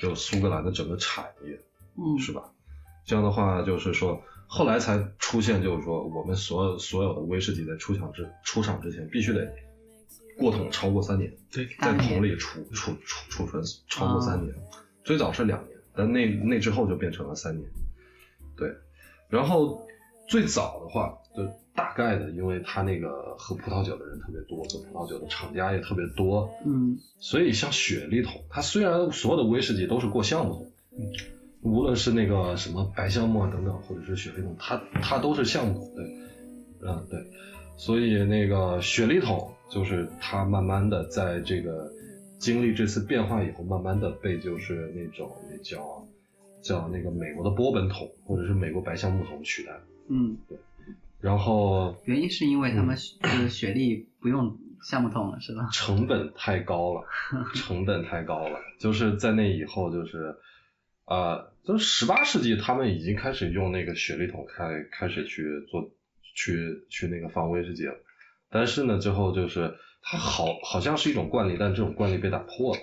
[0.00, 1.60] 就苏格兰的整个产业。
[1.98, 2.42] 嗯是吧？
[3.06, 9.48] 这样的话，就是说，后来才出现，就是说，我们所有所有的威士忌在出厂之出厂之前，必须得
[10.38, 14.54] 过桶超过三年，对，在桶里储储储储存超过三年，
[15.04, 17.68] 最早是两年，但那那之后就变成了三年。
[18.56, 18.70] 对，
[19.28, 19.86] 然后
[20.28, 26.98] 最早的话，就大概的，因为他那个喝葡萄酒的人特别多，做葡萄酒的厂家也特别多，嗯。
[27.18, 31.04] 所以像雪莉桶，它虽然所有的威士忌都是过橡木桶，嗯，
[31.62, 36.04] 无论是那个什么白橡木啊等等，或者是雪莉桶，它它都是橡木桶，对，
[36.82, 37.20] 嗯对，
[37.76, 41.90] 所以那个雪莉桶就是它慢慢的在这个
[42.38, 46.06] 经历这次变化以后，慢慢的被就是那种那叫
[46.62, 49.72] 叫那个美国的波本桶或者是美国白橡木桶取代，
[50.08, 50.58] 嗯，对
[51.20, 55.68] 然后原因是因为他们就是雪莉不用橡木桶了，是吧？
[55.72, 57.04] 成本太高了，
[57.56, 58.60] 成本太高了。
[58.78, 60.36] 就是在那以后，就是
[61.06, 65.90] 呃，就是十八世纪，他们已经开始用那个雪莉桶开开始去做
[66.34, 67.94] 去去那个放威士忌了。
[68.50, 72.80] 但是呢，最后就是它好好像是一种惯例，但这种惯例被打破了。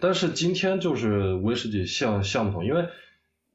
[0.00, 2.86] 但是今天就是威士忌橡橡木桶，因为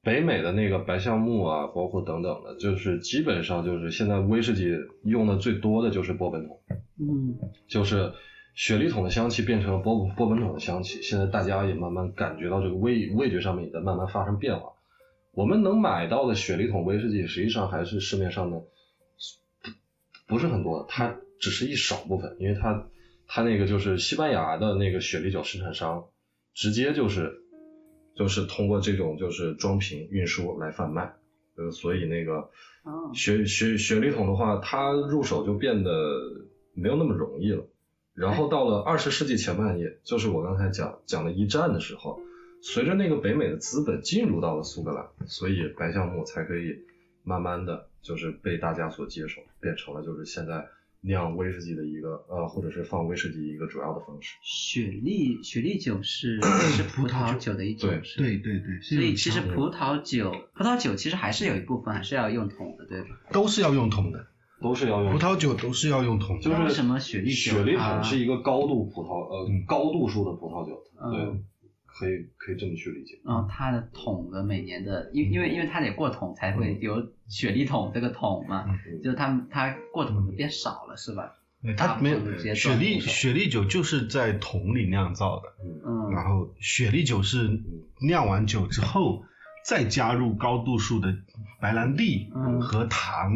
[0.02, 4.70] 北美的那个白橡木啊，包括等等的，就是基本上就是现在威士忌
[5.04, 6.60] 用的最多的就是波本桶。
[7.00, 8.14] 嗯就是
[8.54, 14.74] 雪梨桶的香气变成了波波本桶的香气，现在大家也慢慢感觉到这个味味觉上面也在慢慢发生变化。
[15.32, 19.72] 我们能买到的雪梨桶威士忌，实际上还是市面上的不
[20.28, 22.88] 不是很多的，它只是一少部分，因为它
[23.28, 26.06] 它那个就是西班牙的那个雪梨酒生产商，
[26.54, 27.42] 直接就是
[28.16, 31.14] 就是通过这种就是装瓶运输来贩卖，
[31.58, 32.50] 呃，所以那个
[32.84, 35.92] 哦雪雪雪梨桶的话，它入手就变得
[36.74, 37.68] 没有那么容易了。
[38.14, 42.22] 然后到了二十世纪前半叶，就是我刚才讲讲的一战的时候，
[42.62, 46.86] 随着那个北美的资本进入到了苏格兰，所以白橡木才可以
[47.22, 50.66] 慢慢的就是被大家所接受，变成了就是现在
[51.04, 54.36] 酿威士忌的一个呃，或者是放威士忌一个主要的方式。
[54.42, 56.40] 雪莉雪莉酒是
[56.76, 63.08] 是葡萄酒的一种，对是对对对，所以其实葡萄酒，葡萄酒其实还是有一部分还是要用桶的，对吧？
[63.32, 64.28] 都是要用桶的，
[64.62, 70.82] 都是要用葡萄酒都是要用桶的，就是为什么雪莉酒雪莉它桶是一个高度葡萄呃、嗯高度数的葡萄酒，
[71.12, 71.44] 对嗯，
[71.94, 73.20] 可以可以这么去理解。
[73.24, 81.36] 嗯，它的桶的每年的，因因为因为它得过桶才会有雪莉桶这个桶嘛，嗯就是它它过桶的变少了是吧？
[81.62, 82.20] 对它没有
[82.56, 85.44] 雪莉雪莉酒就是在桶里酿造的，
[85.86, 87.62] 嗯，然后雪莉酒是
[88.02, 89.24] 酿完酒之后
[89.66, 91.16] 再加入高度数的
[91.62, 93.32] 白兰地嗯和糖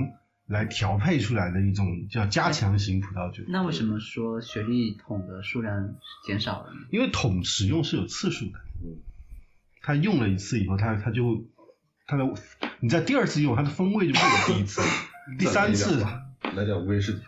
[0.48, 3.44] 来调配出来的一种叫加强型葡萄酒。
[3.48, 5.96] 那为什么说雪莉桶的数量
[6.26, 6.80] 减少了呢？
[6.90, 9.00] 因为桶使用是有次数的，嗯，
[9.82, 11.46] 它用了一次以后，它它就
[12.06, 12.24] 它的
[12.80, 14.82] 你在第二次用，它的风味就不如第一次，
[15.38, 16.02] 第三次
[16.56, 17.22] 来点威士忌，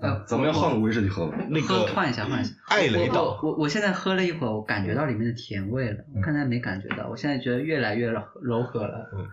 [0.00, 1.36] 呃，咱们要换个威士忌喝吧。
[1.48, 2.54] 那喝个换一下换一下。
[2.68, 9.26] 艾雷岛我我我现在喝了一会儿，我感觉到里面的甜味了，我刚才没感觉到，我现在觉得越来越柔柔和了，嗯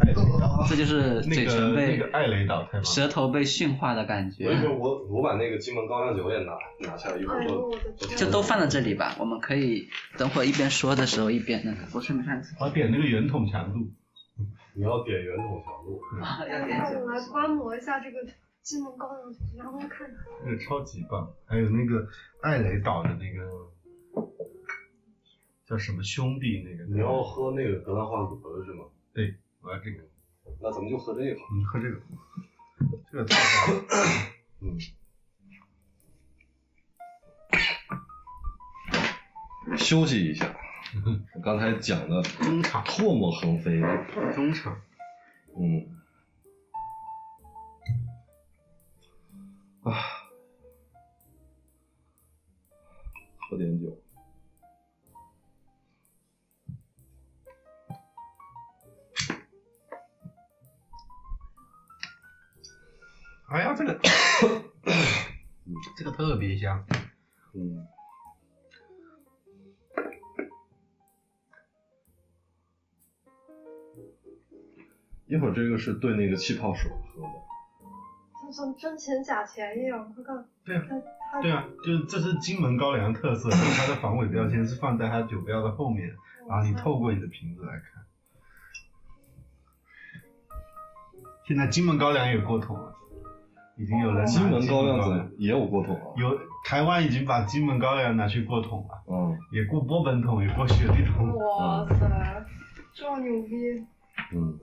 [0.00, 4.50] 艾雷岛，这就是嘴唇被那个艾雷岛舌头被驯化的感觉。
[4.78, 8.16] 我我把那个金门高粱酒也拿拿下来，一会儿哎呦做我的天！
[8.16, 11.78] 就都放在这里吧，我们可以等会儿一边说的时候一边那个。
[11.94, 13.78] 我顺便看我要点那个圆筒强度，
[14.74, 16.00] 你要点圆筒强度。
[16.22, 16.98] 啊，要那点酒。
[17.04, 18.18] 我来观摩一下这个
[18.62, 20.16] 金门高粱酒，然后看看。
[20.44, 21.32] 那个超级棒。
[21.46, 22.08] 还有那个
[22.42, 23.70] 艾雷岛的那个
[25.66, 28.84] 叫什么兄弟那个，你要喝那个格兰华格是吗？
[29.12, 30.02] 对，我要这个，
[30.60, 31.30] 那咱们就喝这个。
[31.30, 32.00] 你喝这个，
[33.10, 33.36] 这个太
[33.66, 33.84] 棒了。
[34.60, 34.78] 嗯。
[39.76, 40.56] 休息一下，
[41.34, 43.80] 我刚才讲的中场，唾沫横飞，
[44.34, 44.80] 中场，
[45.56, 45.99] 嗯，
[67.54, 67.86] 嗯，
[75.26, 77.28] 一会儿这个是兑那个气泡水喝的。
[78.42, 81.00] 就像真钱假钱一样，快看，对啊，它
[81.32, 86.14] 它对啊，就是这是金门高粱特色，就是它的防伪标签是放在它酒标的后面，
[86.48, 88.04] 然后你透过你的瓶子来看。
[91.46, 92.94] 现在金门高粱也过桶了，
[93.76, 96.14] 已经有人拿金门高粱粱怎也有过桶了？
[96.16, 96.38] 有
[96.70, 101.36] 台湾已经把金门高粱拿去过桶了，嗯也过波本桶，也过雪地桶。
[101.36, 102.46] 哇塞，
[102.94, 103.50] 这么牛逼！
[104.32, 104.56] 嗯，